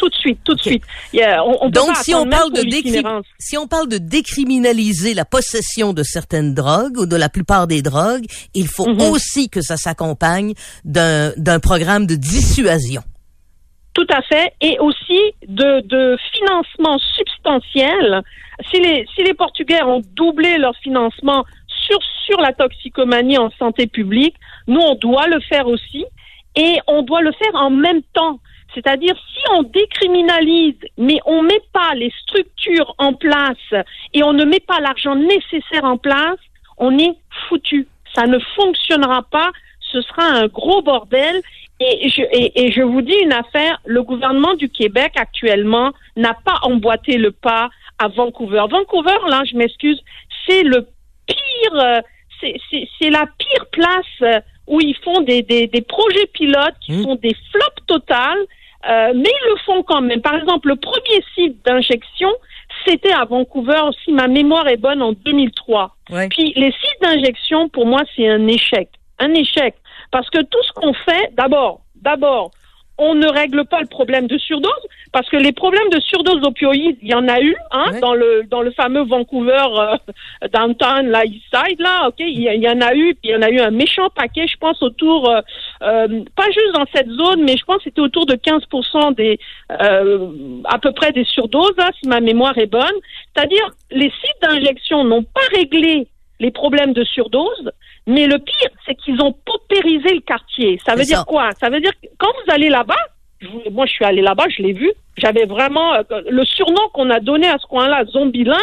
[0.03, 0.83] Tout de suite, tout de suite.
[1.13, 2.59] Il y a- on, on peut Donc, si on parle de
[3.39, 7.81] si on parle de décriminaliser la possession de certaines drogues ou de la plupart des
[7.81, 8.99] drogues, il faut Mhm.
[9.11, 13.01] aussi que ça s'accompagne d'un d'un programme de dissuasion.
[13.93, 14.51] Tout à fait.
[14.59, 18.21] Et aussi de, de financement substantiel.
[18.71, 21.45] Si les, si les Portugais ont doublé leur financement
[21.87, 24.35] sur, sur la toxicomanie en santé publique,
[24.67, 26.03] nous, on doit le faire aussi.
[26.55, 28.39] Et on doit le faire en même temps.
[28.73, 33.57] C'est-à-dire, si on décriminalise, mais on met pas les structures en place
[34.13, 36.39] et on ne met pas l'argent nécessaire en place,
[36.77, 37.15] on est
[37.49, 37.87] foutu.
[38.15, 39.51] Ça ne fonctionnera pas.
[39.91, 41.41] Ce sera un gros bordel.
[41.79, 46.33] Et je, et, et je vous dis une affaire, le gouvernement du Québec actuellement n'a
[46.33, 47.69] pas emboîté le pas
[47.99, 48.63] à Vancouver.
[48.69, 49.99] Vancouver, là, je m'excuse,
[50.47, 50.87] c'est le
[51.27, 51.99] pire, euh,
[52.39, 57.03] c'est- la pire place où ils font des, des, des projets pilotes qui Mm.
[57.03, 58.45] font des flops totales,
[58.89, 60.21] euh, mais ils le font quand même.
[60.21, 62.29] Par exemple, le premier site d'injection,
[62.85, 65.95] c'était à Vancouver, si ma mémoire est bonne, en 2003.
[66.09, 66.27] Ouais.
[66.29, 68.89] Puis les sites d'injection, pour moi, c'est un échec.
[69.19, 69.75] Un échec.
[70.11, 72.51] Parce que tout ce qu'on fait, d'abord, d'abord,
[72.97, 74.71] on ne règle pas le problème de surdose,
[75.11, 77.99] parce que les problèmes de surdose d'opioïdes, il y en a eu, hein, Ouais.
[77.99, 82.45] dans le dans le fameux Vancouver euh, downtown, là, East Side, là, ok, il y,
[82.45, 84.57] il y en a eu, puis il y en a eu un méchant paquet, je
[84.57, 85.41] pense autour, euh,
[85.83, 89.39] euh, pas juste dans cette zone, mais je pense que c'était autour de 15% des,
[89.81, 90.29] euh,
[90.65, 92.97] à peu près des surdoses, là, si ma mémoire est bonne.
[93.35, 96.07] C'est-à-dire, les sites d'injection n'ont pas réglé
[96.39, 97.71] les problèmes de surdose,
[98.07, 100.79] mais le pire, c'est qu'ils ont paupérisé le quartier.
[100.85, 101.23] Ça veut dire ça.
[101.25, 101.49] quoi?
[101.59, 102.97] Ça veut dire que quand vous allez là-bas,
[103.71, 107.19] moi je suis allé là-bas, je l'ai vu, j'avais vraiment euh, le surnom qu'on a
[107.19, 108.57] donné à ce coin-là, Zombieland.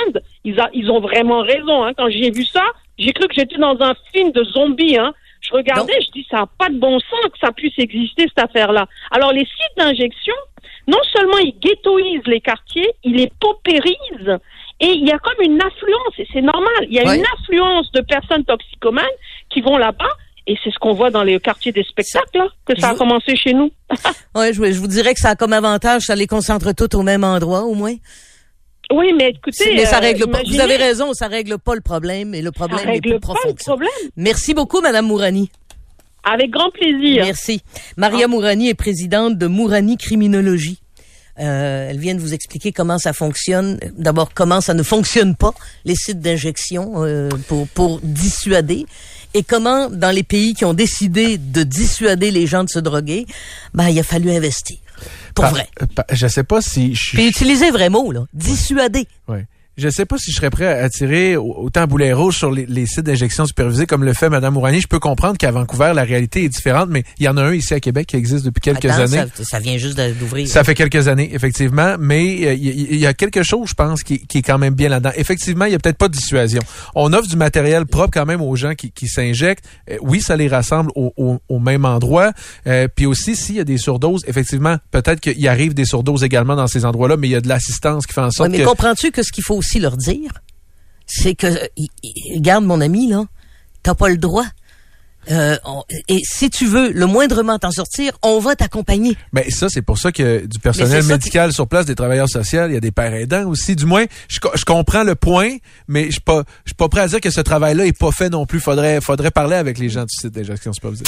[0.45, 1.85] Ils, a- ils ont vraiment raison.
[1.85, 1.93] Hein.
[1.97, 2.65] Quand j'ai vu ça,
[2.99, 4.99] j'ai cru que j'étais dans un film de zombies.
[4.99, 5.13] Hein.
[5.43, 8.45] Je regardais, je dis ça n'a pas de bon sens que ça puisse exister cette
[8.45, 8.87] affaire-là.
[9.11, 10.35] Alors les sites d'injection,
[10.87, 14.39] non seulement ils ghettoisent les quartiers, ils les paupérisent.
[14.81, 17.19] Et il y a comme une affluence, et c'est normal, il y a Ouais.
[17.19, 19.05] une affluence de personnes toxicomanes
[19.51, 20.09] qui vont là-bas,
[20.47, 23.37] et c'est ce qu'on voit dans les quartiers des spectacles, là, que ça a commencé
[23.37, 23.71] chez nous.
[24.35, 27.03] Ouais, je, je vous dirais que ça a comme avantage, ça les concentre toutes au
[27.03, 27.95] même endroit, au moins.
[28.93, 29.75] Oui, mais écoutez...
[29.75, 30.41] mais ça euh, règle pas.
[30.49, 33.21] Vous avez raison, ça règle pas le problème, et le Ça problème est règle plus
[33.21, 33.65] pas profond le ça.
[33.73, 33.91] problème.
[34.17, 35.51] Merci beaucoup, Madame Mourani.
[36.25, 37.25] Avec grand plaisir.
[37.25, 37.63] Merci.
[37.97, 40.79] Maria Mourani est présidente de Mourani Criminologie.
[41.41, 43.79] Euh, elle vient de vous expliquer comment ça fonctionne.
[43.97, 48.87] D'abord, comment ça ne fonctionne pas, les sites d'injection euh, pour, pour dissuader.
[49.33, 53.27] Et comment, dans les pays qui ont décidé de dissuader les gens de se droguer,
[53.75, 54.77] ben, il a fallu investir.
[55.35, 55.69] Pour vrai.
[55.95, 58.25] pa- je sais pas si je Puis utiliser vrai mot, là.
[58.35, 59.07] Dissuader.
[59.29, 59.47] Ouais.
[59.81, 62.67] Je sais pas si je serais prêt à tirer au- autant boulet rouge sur les,
[62.67, 64.81] les sites d'injection supervisés comme le fait Mme Mourani.
[64.81, 67.55] Je peux comprendre qu'à Vancouver, la réalité est différente, mais il y en a un
[67.55, 69.29] ici à Québec qui existe depuis quelques Attends, années.
[69.35, 70.47] Ça, ça vient juste d'ouvrir.
[70.49, 74.27] Ça fait quelques années, effectivement, mais euh, il y, a quelque chose, je pense, qui,
[74.27, 75.13] qui est quand même bien là-dedans.
[75.17, 76.61] Effectivement, il y a peut-être pas de dissuasion.
[76.95, 79.65] On offre du matériel propre quand même aux gens qui, qui s'injectent.
[79.91, 82.33] Euh, oui, ça les rassemble au, au- au même endroit.
[82.67, 86.57] Euh, puis aussi, s'il y a des surdoses, effectivement, peut-être qu'il arrive des surdoses également
[86.57, 88.59] dans ces endroits-là, mais il y a de l'assistance qui fait en Ouais, sorte mais
[88.59, 88.65] que...
[88.65, 90.33] comprends-tu que ce qu'il faut aussi leur dire,
[91.07, 91.47] c'est que,
[92.35, 93.25] regarde mon ami, là,
[93.83, 94.45] t'as pas le droit.
[95.31, 99.17] Euh, on- et si tu veux le moindrement t'en sortir, on va t'accompagner.
[99.35, 102.29] Ben ça, c'est pour ça que du personnel Mais c'est médical sur place, des travailleurs
[102.29, 103.77] sociaux, il y a des pères aidants aussi.
[103.77, 105.57] Du moins, je, co- je comprends le point,
[105.89, 108.13] mais je suis pas, je suis pas prêt à dire que ce travail-là est pas
[108.13, 108.61] fait non plus.
[108.61, 111.05] Faudrait, faudrait parler avec les gens du site d'injection supervisée.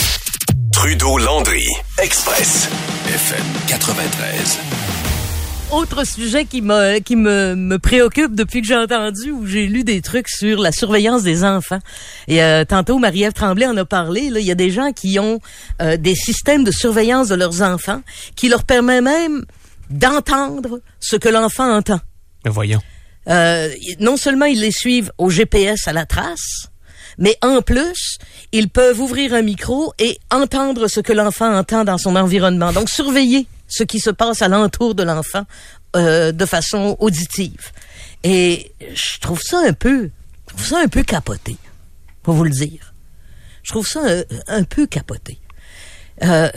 [0.72, 1.66] Trudeau Landry,
[1.98, 2.68] Express,
[3.08, 5.01] FM 93.
[5.72, 9.84] Autre sujet qui me qui me, me préoccupe depuis que j'ai entendu ou j'ai lu
[9.84, 11.78] des trucs sur la surveillance des enfants.
[12.28, 14.28] Et euh, tantôt Marie-Ève Tremblay en a parlé.
[14.28, 15.40] Là, il y a des gens qui ont
[15.80, 18.02] euh, des systèmes de surveillance de leurs enfants
[18.36, 19.46] qui leur permet même
[19.88, 22.00] d'entendre ce que l'enfant entend.
[22.44, 22.80] Mais voyons.
[23.28, 26.68] Euh, non seulement ils les suivent au GPS à la trace,
[27.16, 28.18] mais en plus,
[28.52, 32.72] ils peuvent ouvrir un micro et entendre ce que l'enfant entend dans son environnement.
[32.72, 35.44] Donc, surveiller ce qui se passe alentour de l'enfant
[35.96, 37.72] euh, de façon auditive.
[38.22, 40.10] Et je trouve ça un peu,
[40.58, 41.56] ça un peu capoté,
[42.22, 42.92] pour vous le dire.
[43.62, 45.38] Je trouve ça un, un peu capoté.
[46.22, 46.50] Euh,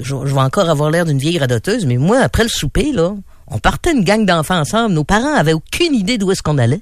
[0.00, 3.14] je vais encore avoir l'air d'une vieille radoteuse, mais moi, après le souper, là,
[3.48, 4.94] on partait une gang d'enfants ensemble.
[4.94, 6.80] Nos parents avaient aucune idée d'où est-ce qu'on allait.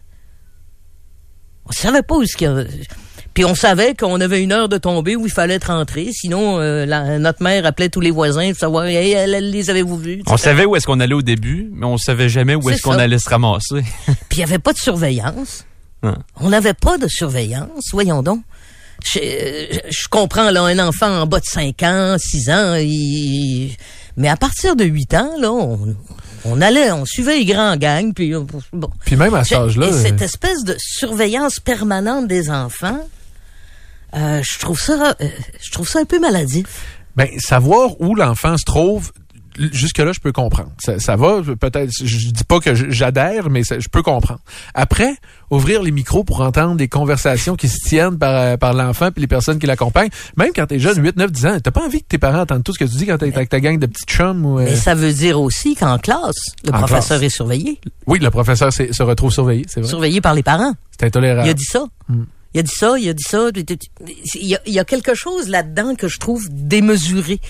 [1.66, 2.68] On savait pas où est-ce qu'il y avait...
[3.34, 6.08] Puis on savait qu'on avait une heure de tomber où il fallait être rentré.
[6.12, 9.70] Sinon, euh, la- notre mère appelait tous les voisins pour savoir, hey, elle- elle- les
[9.70, 10.22] avez-vous vus?
[10.28, 12.92] On savait où est-ce qu'on allait au début, mais on savait jamais où est-ce qu'on
[12.92, 13.82] allait se ramasser.
[14.06, 15.64] Puis il n'y avait pas de surveillance.
[16.04, 16.14] Hein.
[16.40, 18.40] On n'avait pas de surveillance, voyons donc.
[19.04, 23.72] Je, je- je comprends, là, un enfant en bas de 5 ans, 6 ans, il-
[24.16, 25.96] mais à partir de 8 ans, là, on,
[26.44, 28.90] on allait, on suivait les grands gangs, puis euh, bon.
[29.04, 33.00] Puis même à cet âge-là, Et cette euh, espèce de surveillance permanente des enfants,
[34.16, 35.28] euh, je trouve ça, euh,
[35.62, 36.66] je trouve ça un peu maladif.
[37.16, 39.12] ben, savoir où l'enfant se trouve,
[39.72, 40.72] jusque-là, je peux comprendre.
[40.78, 44.40] Ça, ça va, peut-être, je, dis pas que j'adhère, mais ça- je peux comprendre.
[44.74, 45.14] Après,
[45.48, 49.20] ouvrir les micros pour entendre des conversations qui se tiennent par, euh, par l'enfant puis
[49.20, 52.02] les personnes qui l'accompagnent, même quand t'es jeune, 8, 9, 10 ans, t'as pas envie
[52.02, 53.86] que tes parents entendent tout ce que tu dis quand t'es avec ta gang de
[53.86, 54.58] petits chums ou...
[54.58, 56.34] euh, Mais ça veut dire aussi qu'en classe,
[56.64, 57.22] le En professeur classe.
[57.22, 59.88] est surveillé, Oui, le professeur se retrouve surveillé, c'est vrai.
[59.88, 60.72] surveillé par les parents.
[60.98, 61.46] C'est intolérable.
[61.46, 61.84] Il a dit ça.
[62.08, 62.24] Hmm.
[62.54, 63.48] Il a dit ça, il a dit ça.
[64.36, 67.40] Il y a, il y a quelque chose là-dedans que je trouve démesuré,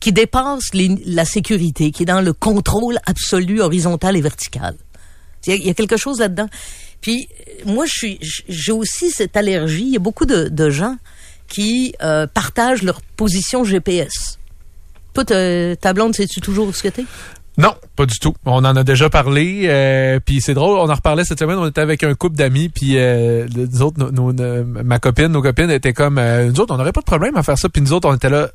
[0.00, 4.74] qui dépasse les- la sécurité, qui est dans le contrôle absolu, horizontal et vertical.
[5.46, 6.48] Il y a, il y a quelque chose là-dedans.
[7.02, 9.84] Puis euh, moi, je suis, j'ai aussi cette allergie.
[9.84, 10.96] Il y a beaucoup de, de gens
[11.46, 14.38] qui euh, partagent leur position GPS.
[15.12, 17.04] Toi, ta blonde, sais-tu toujours ce que t'es?
[17.56, 18.34] Non, pas du tout.
[18.44, 19.62] On en a déjà parlé.
[19.66, 21.58] Euh, puis c'est drôle, on en reparlait cette semaine.
[21.58, 22.68] On était avec un couple d'amis.
[22.68, 24.00] Puis euh, nous autres,
[24.82, 27.42] ma copine, nos copines étaient comme euh, nous autres, on n'aurait pas de problème à
[27.42, 27.68] faire ça.
[27.68, 28.50] Puis nous autres, on était là.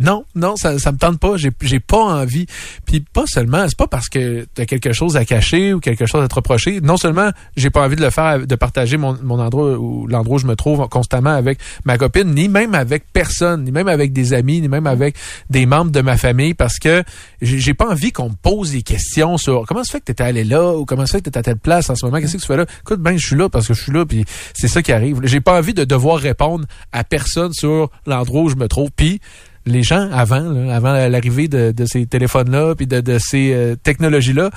[0.00, 1.36] Non, non, ça, ça me tente pas.
[1.36, 2.46] J'ai, j'ai pas envie.
[2.86, 6.22] Puis pas seulement, c'est pas parce que t'as quelque chose à cacher ou quelque chose
[6.22, 6.80] à te reprocher.
[6.80, 10.36] Non seulement j'ai pas envie de le faire, de partager mon, mon endroit ou l'endroit
[10.36, 14.12] où je me trouve constamment avec ma copine, ni même avec personne, ni même avec
[14.12, 15.16] des amis, ni même avec
[15.50, 17.02] des membres de ma famille, parce que
[17.40, 20.44] j'ai pas envie qu'on me pose des questions sur comment ça fait que t'étais allé
[20.44, 22.18] là ou comment ça fait que t'étais à telle place en ce moment?
[22.18, 22.66] Qu'est-ce que tu fais là?
[22.80, 24.24] Écoute, ben je suis là parce que je suis là, puis
[24.54, 25.20] c'est ça qui arrive.
[25.24, 28.90] J'ai pas envie de devoir répondre à personne sur l'endroit où je me trouve.
[28.94, 29.20] Puis
[29.68, 34.50] les gens avant, avant l'arrivée de, ces téléphones-là, puis de, de ces euh, technologies-là,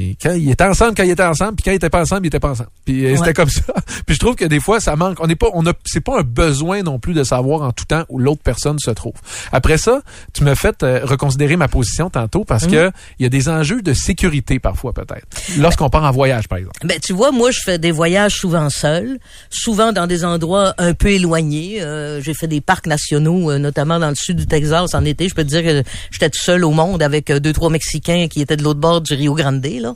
[0.00, 2.24] et quand ils étaient ensemble, quand ils étaient ensemble, puis quand ils étaient pas ensemble,
[2.24, 2.70] ils étaient pas ensemble.
[2.84, 3.16] Puis euh, Ouais.
[3.16, 3.62] c'était comme ça.
[4.06, 5.18] puis je trouve que des fois, ça manque.
[5.20, 7.84] On n'est pas, on a, c'est pas un besoin non plus de savoir en tout
[7.84, 9.14] temps où l'autre personne se trouve.
[9.52, 12.70] Après ça, tu m'as fait euh, reconsidérer ma position tantôt parce Mhm.
[12.70, 15.26] que il y a des enjeux de sécurité parfois peut-être.
[15.58, 16.78] Lorsqu'on part en voyage, par exemple.
[16.84, 19.18] Ben, tu vois, moi, je fais des voyages souvent seul,
[19.50, 21.82] souvent dans des endroits un peu éloignés.
[21.82, 25.28] Euh, j'ai fait des parcs nationaux, euh, notamment dans le sud du Texas en été.
[25.28, 25.82] Je peux te dire que
[26.12, 29.14] j'étais tout seul au monde avec deux, trois Mexicains qui étaient de l'autre bord du
[29.14, 29.87] Rio Grande, là.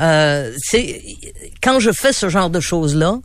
[0.00, 1.02] Euh, c'est
[1.62, 3.18] quand je fais ce genre de choses-là,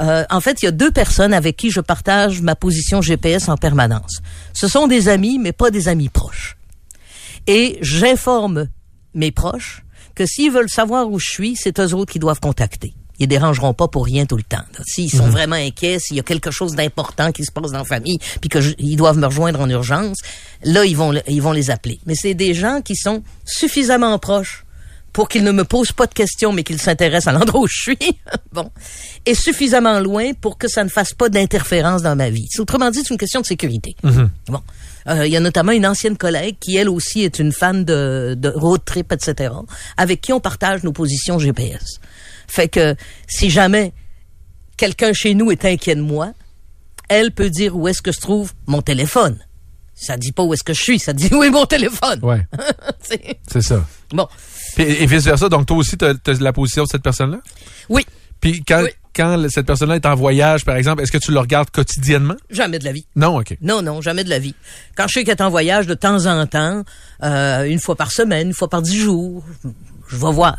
[0.00, 3.48] euh, en fait, il y a deux personnes avec qui je partage ma position GPS
[3.48, 4.20] en permanence.
[4.54, 6.56] Ce sont des amis, mais pas des amis proches.
[7.46, 8.68] Et j'informe
[9.14, 9.82] mes proches
[10.14, 12.94] que s'ils veulent savoir où je suis, c'est eux autres qui doivent contacter.
[13.18, 14.56] Ils dérangeront pas pour rien tout le temps.
[14.72, 14.80] là.
[14.86, 17.84] S'ils sont vraiment inquiets, s'il y a quelque chose d'important qui se passe dans la
[17.84, 20.16] famille, puis que je- ils doivent me rejoindre en urgence,
[20.64, 22.00] là ils vont ils vont les appeler.
[22.06, 24.64] Mais c'est des gens qui sont suffisamment proches
[25.12, 27.80] pour qu'ils ne me posent pas de questions, mais qu'ils s'intéressent à l'endroit où je
[27.82, 27.98] suis.
[28.52, 28.70] bon.
[29.26, 32.46] Et suffisamment loin pour que ça ne fasse pas d'interférence dans ma vie.
[32.50, 33.96] C'est- Autrement dit, c'est une question de sécurité.
[34.02, 34.62] Bon.
[35.08, 38.34] Euh, Il y a notamment une ancienne collègue qui, elle aussi, est une fan de,
[38.38, 39.52] de road trip, etc.,
[39.96, 41.98] avec qui on partage nos positions GPS.
[42.46, 42.94] Fait que
[43.26, 43.92] si jamais
[44.76, 46.32] quelqu'un chez nous est inquiet de moi,
[47.08, 49.38] elle peut dire où est-ce que se trouve mon téléphone.
[49.94, 52.20] Ça dit pas où est-ce que je suis, ça dit où est mon téléphone.
[52.22, 52.46] Ouais,
[53.48, 53.84] c'est ça.
[54.12, 54.26] bon.
[54.74, 55.48] Puis, et vice versa.
[55.48, 57.38] Donc toi aussi, t'as as la position de cette personne-là?
[57.88, 58.04] Oui,
[58.40, 58.90] Puis quand Oui.
[59.14, 62.36] quand cette personne-là est en voyage, par exemple, est-ce que tu le regardes quotidiennement?
[62.50, 63.06] Jamais de la vie.
[63.16, 63.56] Non, ok.
[63.60, 64.54] Non, non, jamais de la vie.
[64.96, 66.84] Quand je sais qu'elle est en voyage de temps en temps,
[67.22, 69.44] euh, une fois par semaine, une fois par dix jours,
[70.08, 70.56] je vais voir.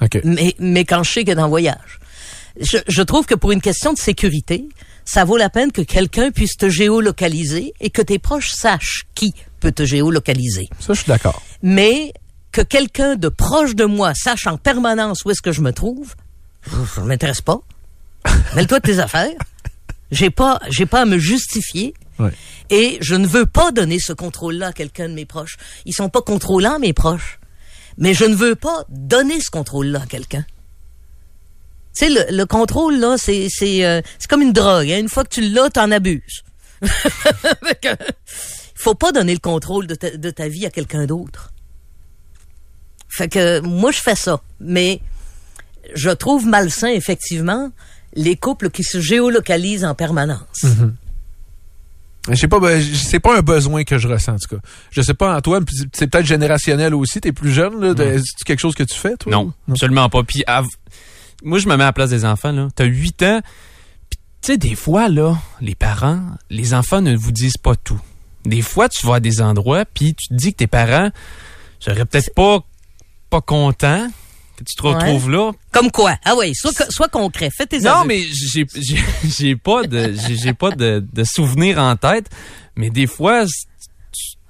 [0.00, 0.20] Ok.
[0.24, 2.00] mais, mais quand je sais qu'elle est en voyage.
[2.60, 4.66] Je, je trouve que pour une question de sécurité,
[5.04, 9.34] ça vaut la peine que quelqu'un puisse te géolocaliser et que tes proches sachent qui
[9.60, 10.68] peut te géolocaliser.
[10.80, 11.42] Ça, je suis d'accord.
[11.62, 12.12] Mais
[12.56, 16.14] que quelqu'un de proche de moi sache en permanence où est-ce que je me trouve,
[16.94, 17.58] ça ne m'intéresse pas.
[18.54, 19.36] Mêle-toi de tes affaires.
[20.10, 21.92] J'ai pas, j'ai pas à me justifier.
[22.18, 22.30] Ouais.
[22.70, 25.58] Et je ne veux pas donner ce contrôle-là à quelqu'un de mes proches.
[25.84, 27.38] Ils sont pas contrôlants, mes proches.
[27.98, 30.46] Mais je ne veux pas donner ce contrôle-là à quelqu'un.
[31.94, 34.90] Tu sais, le, le contrôle, là, c'est c'est euh, c'est comme une drogue.
[34.90, 34.98] hein.
[34.98, 36.42] Une fois que tu l'as, t'en abuses.
[37.82, 37.88] Que,
[38.74, 41.52] faut pas donner le contrôle de ta, de ta vie à quelqu'un d'autre.
[43.16, 44.40] Fait que moi, je fais ça.
[44.60, 45.00] Mais
[45.94, 47.70] je trouve malsain, effectivement,
[48.14, 50.64] les couples qui se géolocalisent en permanence.
[52.28, 54.62] Je sais pas, ben, c'est pas un besoin que je ressens, en tout cas.
[54.90, 57.20] Je sais pas, Antoine, puis c'est peut-être générationnel aussi.
[57.20, 57.94] T'es plus jeune, là.
[57.94, 59.30] de- C'est quelque chose que tu fais, toi?
[59.32, 60.24] Non, absolument pas.
[60.24, 60.66] Puis av-
[61.44, 62.50] moi, je me mets à la place des enfants.
[62.50, 62.68] là.
[62.74, 63.40] T'as 8 ans.
[64.10, 68.00] Puis tu sais, des fois, là, les parents, les enfants ne vous disent pas tout.
[68.44, 71.10] Des fois, tu vas à des endroits, puis tu te dis que tes parents
[71.78, 72.58] seraient peut-être pas,
[73.36, 74.08] pas contents
[74.56, 74.94] que tu te Ouais.
[74.94, 75.52] retrouves là.
[75.72, 76.16] Comme quoi?
[76.24, 77.50] Ah oui, sois, co- sois concret.
[77.54, 78.08] Fais tes Non, aveux.
[78.08, 78.98] mais j'ai j'ai
[79.38, 82.30] j'ai pas de j'ai j'ai pas de, de souvenirs en tête,
[82.76, 83.66] mais des fois c-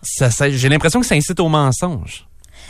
[0.03, 2.24] ça, ça- j'ai l'impression que ça incite au mensonge.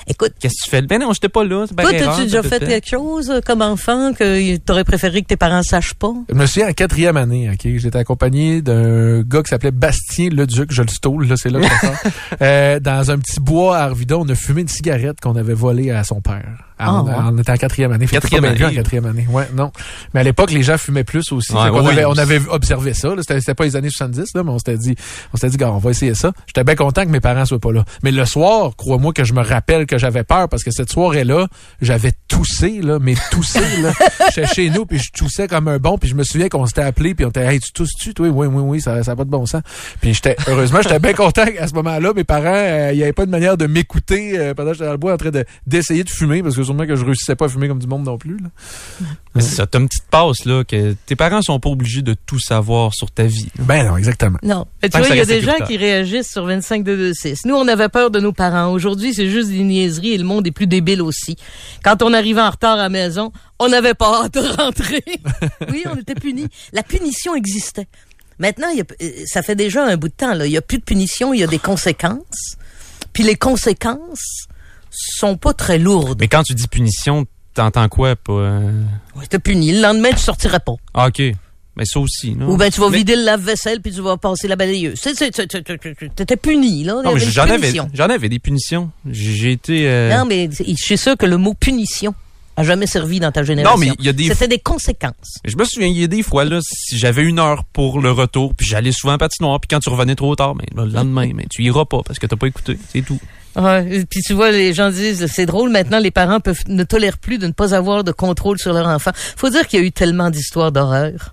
[0.09, 0.83] Écoute, Qu'est-ce que tu fais?
[0.83, 4.57] Ben non, j'étais pas là, toi, t'as-tu déjà fait quelque chose euh, comme enfant que
[4.59, 6.13] t'aurais préféré que tes parents sachent pas?
[6.29, 10.71] Je me souviens en quatrième année, ok, j'étais accompagné d'un gars qui s'appelait Bastien Leduc,
[10.71, 11.87] je le stole, là, c'est là que.
[12.43, 15.91] Euh, dans un petit bois à Arvida, on a fumé une cigarette qu'on avait volée
[15.91, 16.66] à son père.
[16.79, 17.15] Ah, on, ouais.
[17.17, 18.07] on était en quatrième année.
[18.07, 18.75] Quatrième en année.
[18.75, 19.27] quatrième année.
[19.31, 19.73] Ouais, non.
[20.13, 21.55] Mais à l'époque, les gens fumaient plus aussi.
[21.55, 22.13] Ouais, ouais, avait, oui.
[22.15, 23.15] on avait observé ça.
[23.19, 24.95] C'était, c'était pas les années 70, là, mais on s'était dit,
[25.33, 26.33] on s'était dit, on va essayer ça.
[26.47, 27.85] J'étais bien content que mes parents soient pas là.
[28.03, 31.49] Mais le soir, crois-moi que je me rappelle que j'avais peur parce que cette soirée-là,
[31.81, 33.93] j'avais toussé, là, mais toussé, là.
[34.35, 36.83] J'étais chez nous, puis je toussais comme un bon, puis je me souviens qu'on s'était
[36.83, 38.29] appelé, puis on était, hey, tu tousses-tu, toi?
[38.29, 39.63] Oui, oui, oui, ça, ça a pas de bon sens.
[40.01, 42.13] Puis j'étais, heureusement, j'étais bien content à ce moment-là.
[42.15, 44.87] Mes parents, euh, il y avait pas de manière de m'écouter euh, pendant que j'étais
[44.87, 47.35] dans le bois en train de, d'essayer de fumer, parce que sûrement que je réussissais
[47.37, 48.49] pas à fumer comme du monde non plus, là.
[49.35, 52.15] Mais c'est ça, t'as une petite passe là que tes parents sont pas obligés de
[52.15, 53.49] tout savoir sur ta vie.
[53.59, 54.39] Ben non, exactement.
[54.43, 54.67] Non.
[54.83, 57.45] Mais tu Tant vois, il y a des gens qui réagissent sur 25226.
[57.47, 58.73] Nous, on avait peur de nos parents.
[58.73, 61.37] Aujourd'hui, c'est juste des niaiseries et le monde est plus débile aussi.
[61.85, 65.03] Quand on arrivait en retard à la maison, on n'avait pas hâte de rentrer.
[65.71, 66.49] oui, on était punis.
[66.73, 67.87] La punition existait.
[68.39, 70.35] Maintenant, il y a- euh, ça fait déjà un bout de temps.
[70.35, 70.47] Là.
[70.47, 72.57] Il n'y a plus de punition, il y a des conséquences.
[73.13, 74.47] Puis les conséquences
[74.97, 76.19] sont pas très lourdes.
[76.21, 78.83] Mais quand tu dis punition, t'entends quoi pas euh,
[79.15, 79.73] Ouais, T'es puni.
[79.73, 80.75] Le lendemain, tu sortirais pas.
[80.95, 81.23] Ah OK.
[81.79, 82.49] Mais ça aussi, non?
[82.51, 84.99] Ou ben tu vas Mais- vider le lave-vaisselle puis tu vas passer la balayeuse.
[86.17, 87.03] T'étais puni, là.
[87.05, 88.91] Non, mais j'en avais j'en avais des punitions.
[89.11, 92.15] J'ai été euh, Non, mais c'est- je suis sûr que le mot punition
[92.57, 93.79] a jamais servi dans ta génération.
[93.79, 95.35] Non, mais il y a des C'était des conséquences.
[95.45, 98.11] Je me souviens, il y a des fois, là, si j'avais une heure pour le
[98.11, 100.93] retour, puis j'allais souvent à patinoire, puis quand tu revenais trop tard, ben, là, le
[100.93, 103.21] lendemain, mais tu iras pas parce que t'as pas écouté, c'est tout.
[103.57, 107.17] Ouais, puis tu vois, les gens disent, c'est drôle, maintenant les parents peuvent ne tolèrent
[107.17, 109.13] plus de ne pas avoir de contrôle sur leur enfant.
[109.15, 111.33] Faut dire qu'il y a eu tellement d'histoires d'horreur.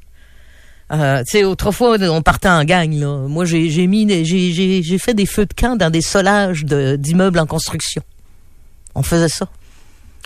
[0.91, 3.27] Euh, tu sais, autrefois, on partait en gang, là.
[3.27, 6.65] Moi, j'ai, j'ai mis, j'ai, j'ai, j'ai fait des feux de camp dans des solages
[6.65, 8.03] de, d'immeubles en construction.
[8.95, 9.47] On faisait ça.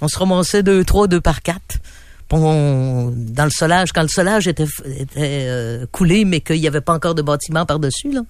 [0.02, 1.78] On se ramassait deux, trois, deux par quatre.
[2.32, 5.08] On- dans le solage, quand le solage était, était
[5.48, 8.22] euh, coulé, mais qu'il n'y avait pas encore de bâtiment par-dessus, là,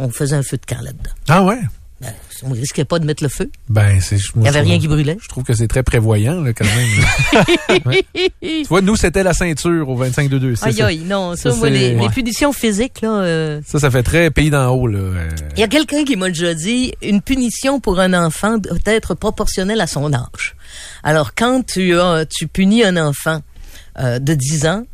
[0.00, 1.10] on faisait un feu de camp là-dedans.
[1.28, 1.60] Ah ouais?
[2.00, 2.12] Ben,
[2.44, 3.50] on risquait pas de mettre le feu.
[3.68, 4.18] Ben, c'est.
[4.36, 5.16] Il n'y avait rien qui brûlait.
[5.20, 7.84] Je trouve que c'est très prévoyant, là, quand même.
[7.86, 8.04] Ouais.
[8.40, 10.54] Tu vois, nous, c'était la ceinture au 25-2-2.
[10.56, 13.90] Ça, Aïe, c'est- aïe, non, ça, ça, moi, les, punitions physiques, là, euh, Ça, ça
[13.90, 14.98] fait très pays d'en haut, là.
[14.98, 15.30] euh.
[15.56, 19.14] il y a quelqu'un qui m'a déjà dit, une punition pour un enfant doit être
[19.14, 20.54] proportionnelle à son âge.
[21.02, 23.40] Alors, quand tu as, tu punis un enfant
[23.98, 24.84] euh, de 10 ans,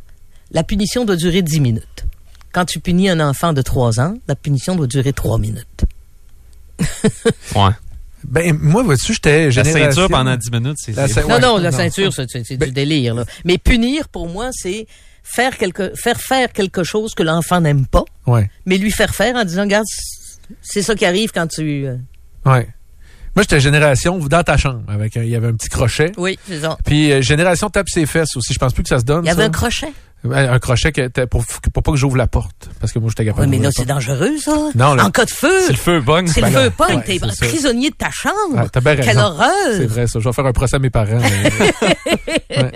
[0.51, 2.05] la punition doit durer 10 minutes.
[2.51, 5.85] Quand tu punis un enfant de 3 ans, la punition doit durer 3 minutes.
[7.55, 7.71] Ouais.
[8.27, 10.95] Ben, moi, vois-tu, j'étais La ceinture pendant 10 minutes, c'est.
[11.27, 11.77] Non, non, la non.
[11.77, 13.13] ceinture, c'est, c'est Ben- du délire.
[13.13, 13.23] Là.
[13.43, 14.87] Mais punir, pour moi, c'est
[15.23, 19.35] faire, quelque, faire faire quelque chose que l'enfant n'aime pas, Ouais, mais lui faire faire
[19.35, 19.85] en disant, regarde,
[20.61, 21.85] c'est ça qui arrive quand tu...
[21.85, 21.97] euh,
[22.45, 22.67] ouais.
[23.35, 24.83] Moi, j'étais génération dans ta chambre.
[24.87, 26.11] avec un- Il y avait un petit crochet.
[26.17, 26.77] Oui, c'est ça.
[26.85, 28.53] Puis euh, génération tape ses fesses aussi.
[28.53, 29.25] Je pense plus que ça se donne.
[29.25, 29.47] Il y avait ça.
[29.47, 29.91] un crochet?
[30.31, 30.91] Un crochet
[31.29, 32.69] pour, pour pas que j'ouvre la porte.
[32.79, 34.51] Parce que moi, j'étais capable Oui, mais là, c'est dangereux, ça.
[34.75, 37.01] Non, là- en cas de feu, Si le feu c'est Ben le là, feu pogne,
[37.05, 38.55] t'es c'est prisonnier de ta chambre.
[38.57, 39.21] Ah, t'as bien Quelle raison.
[39.21, 39.49] horreur.
[39.71, 40.19] C'est vrai, ça.
[40.19, 41.19] Je vais faire un procès à mes parents.
[41.19, 42.71] euh, ouais.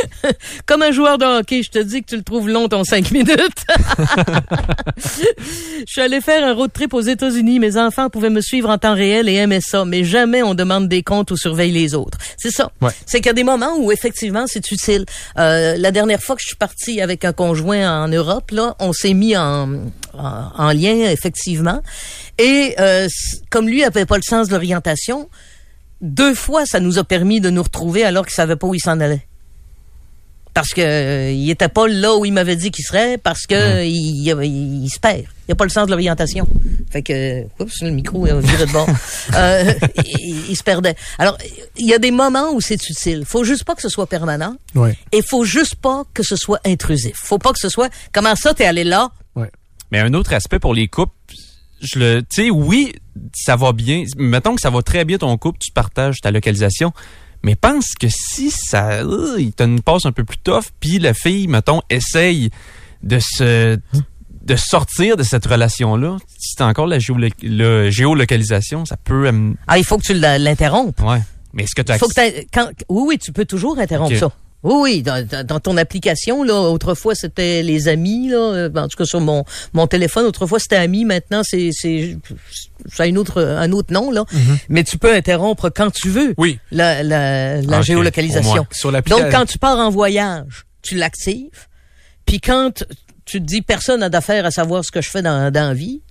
[0.66, 3.10] Comme un joueur de hockey, je te dis que tu le trouves long ton 5
[3.10, 3.38] minutes.
[4.96, 7.58] je suis allé faire un road trip aux États-Unis.
[7.58, 10.88] Mes enfants pouvaient me suivre en temps réel et aimaient ça, mais jamais on demande
[10.88, 12.18] des comptes ou surveille les autres.
[12.36, 12.70] C'est ça.
[12.80, 12.90] Ouais.
[13.06, 15.04] C'est qu'il y a des moments où effectivement c'est utile.
[15.38, 18.92] Euh, la dernière fois que je suis partie avec un conjoint en Europe, là, on
[18.92, 19.74] s'est mis en,
[20.14, 21.82] en, en lien effectivement.
[22.38, 23.08] Et euh,
[23.50, 25.28] comme lui avait pas le sens de l'orientation,
[26.00, 28.80] deux fois ça nous a permis de nous retrouver alors qu'il savait pas où il
[28.80, 29.26] s'en allait.
[30.54, 33.84] Parce que euh, il était pas là où il m'avait dit qu'il serait, parce que
[33.84, 35.24] il, il- il se perd.
[35.48, 36.46] Il a pas le sens de l'orientation.
[36.90, 38.88] Fait que, oups, le micro a viré de bord.
[39.34, 39.72] Euh,
[40.18, 40.94] il, il se perdait.
[41.18, 41.38] Alors,
[41.78, 43.24] il y a des moments où c'est utile.
[43.24, 44.56] Faut juste pas que ce soit permanent.
[44.74, 44.94] Ouais.
[45.12, 47.14] Et faut juste pas que ce soit intrusif.
[47.16, 49.10] Faut pas que ce soit, comment ça, t'es allé là?
[49.90, 51.12] Mais un autre aspect pour les couples,
[51.80, 52.92] je le, tu sais, oui,
[53.34, 54.04] ça va bien.
[54.16, 56.92] Mettons que ça va très bien ton couple, tu partages ta localisation.
[57.42, 60.98] Mais pense que si ça, euh, il te une passe un peu plus tough, puis
[60.98, 62.50] la fille, mettons, essaye
[63.02, 63.78] de se,
[64.42, 69.52] de sortir de cette relation-là, si c'est encore la, géolo- le géolocalisation, ça peut, euh,
[69.66, 71.00] Ah, il faut que tu la- l'interrompes.
[71.00, 71.20] ouais.
[71.52, 72.14] Mais est-ce que tu as Faut que
[72.88, 74.32] oui, oui, tu peux toujours interrompre ça.
[74.62, 79.04] Oui, oui, dans, ton application, là, autrefois c'était les amis, là, euh, en tout cas
[79.04, 82.16] sur mon, mon téléphone, autrefois c'était amis, maintenant c'est, c'est,
[82.86, 84.24] ça a une autre, un autre nom, là.
[84.68, 86.60] Mais tu peux interrompre quand tu veux Oui.
[86.70, 88.66] la, la, géolocalisation.
[88.70, 88.92] Sur.
[88.92, 91.66] Donc, quand tu pars en voyage, tu l'actives.
[92.24, 92.84] Puis quand
[93.24, 95.74] tu te dis personne n'a d'affaire à savoir ce que je fais dans, dans la
[95.74, 96.02] vie,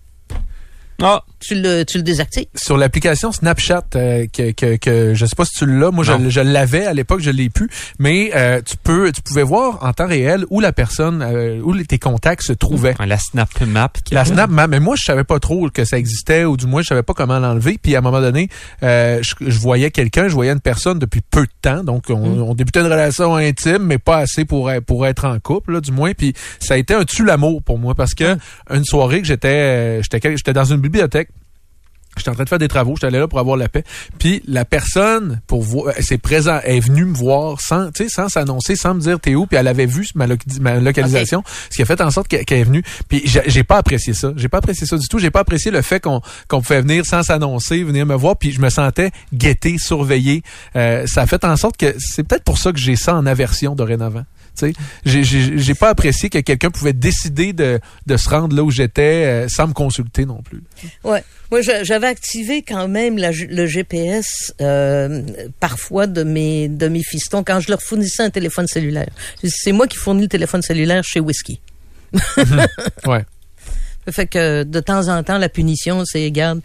[1.01, 2.45] Ah, tu le, tu le désactives.
[2.55, 5.91] sur l'application Snapchat euh, que, que, que je sais pas si tu l'as.
[5.91, 6.29] Moi je, Non.
[6.29, 7.69] je l'avais à l'époque je l'ai plus.
[7.99, 11.75] Mais euh, tu peux tu pouvais voir en temps réel où la personne euh, où
[11.83, 12.95] tes contacts se trouvaient.
[13.05, 13.91] La Snap Map.
[14.11, 16.81] la Snap Map, mais moi je savais pas trop que ça existait ou du moins
[16.81, 17.77] je savais pas comment l'enlever.
[17.81, 18.49] Puis à un moment donné
[18.83, 21.83] euh, je, je voyais quelqu'un je voyais une personne depuis peu de temps.
[21.83, 25.39] Donc on, on débutait une relation intime mais pas assez pour être- pour être en
[25.39, 26.11] couple là, du moins.
[26.13, 28.37] Puis ça a été un tue l'amour pour moi parce que
[28.69, 31.29] une soirée que j'étais euh, j'étais j'étais dans une bibliothèque
[32.17, 33.83] J'étais en train de faire des travaux, j'étais allé là pour avoir la paix.
[34.19, 38.09] Puis la personne pour voir, c'est présent, elle est venue me voir sans, tu sais,
[38.09, 39.47] sans s'annoncer, sans me dire t'es où.
[39.47, 42.43] Puis elle avait vu ma, loc- ma localisation, ce qui a fait en sorte qu'elle
[42.59, 42.83] est venue.
[43.07, 45.19] Puis j'ai j'ai pas apprécié ça, j'ai pas apprécié ça du tout.
[45.19, 48.35] J'ai pas apprécié le fait qu'on qu'on pouvait venir sans s'annoncer, venir me voir.
[48.37, 50.43] Puis je me sentais guetté, surveillé.
[50.75, 53.25] Euh, ça a fait en sorte que c'est peut-être pour ça que j'ai ça en
[53.25, 54.25] aversion dorénavant.
[54.61, 54.73] Tu
[55.23, 55.23] sais,
[55.57, 59.47] j'ai- pas apprécié que quelqu'un pouvait décider de, de se rendre là où j'étais euh,
[59.49, 60.61] sans me consulter non plus.
[61.03, 61.23] Ouais.
[61.51, 65.21] Moi, j'avais activé quand même la le GPS euh,
[65.59, 69.09] parfois de mes de mes fistons quand je leur fournissais un téléphone cellulaire.
[69.43, 71.59] C'est moi qui fournis le téléphone cellulaire chez Whisky.
[73.05, 73.25] Ouais.
[74.05, 76.61] Ça fait que de temps en temps, la punition, c'est regarde,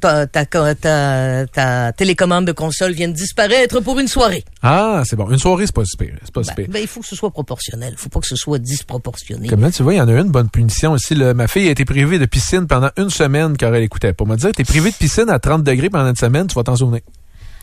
[0.00, 4.44] ta, ta, ta, ta télécommande de console vient de disparaître pour une soirée.
[4.62, 5.30] Ah, c'est bon.
[5.30, 6.08] Une soirée, c'est pas super.
[6.24, 7.94] C'est pas Ben, ben, il faut que ce soit proportionnel.
[7.96, 9.48] Il faut pas que ce soit disproportionné.
[9.48, 11.14] Comme là, tu vois, il y en a une bonne punition aussi.
[11.14, 11.34] Là.
[11.34, 14.12] Ma fille a été privée de piscine pendant une semaine car elle écoutait.
[14.12, 16.64] Pour me dire, t'es privé de piscine à 30 degrés pendant une semaine, tu vas
[16.64, 17.00] t'en souvenir.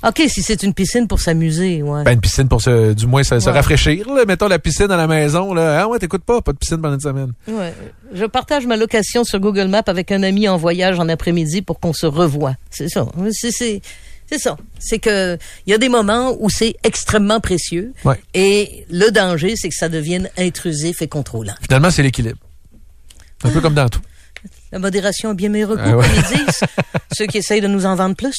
[0.05, 2.03] OK, si c'est une piscine pour s'amuser, ouais.
[2.03, 4.07] Ben, une piscine pour se, du moins se, rafraîchir.
[4.13, 4.25] Là.
[4.25, 5.53] Mettons la piscine à la maison.
[5.53, 5.81] Là.
[5.81, 7.33] Ah ouais, t'écoutes pas, pas de piscine pendant une semaine.
[7.47, 7.73] Ouais.
[8.13, 11.79] Je partage ma location sur Google Maps avec un ami en voyage en après-midi pour
[11.79, 12.55] qu'on se revoie.
[12.69, 13.07] C'est ça.
[13.31, 13.81] C'est, c'est,
[14.29, 14.57] c'est ça.
[14.77, 17.93] C'est que il y a des moments où c'est extrêmement précieux.
[18.05, 18.21] Ouais.
[18.35, 21.55] Et le danger, c'est que ça devienne intrusif et contrôlant.
[21.63, 22.37] Finalement, c'est l'équilibre.
[23.43, 24.01] Un peu comme dans tout.
[24.71, 26.05] La modération est bien meilleure Ah ouais.
[26.05, 26.59] comme ils disent.
[27.13, 28.35] Ceux qui essayent de nous en vendre plus.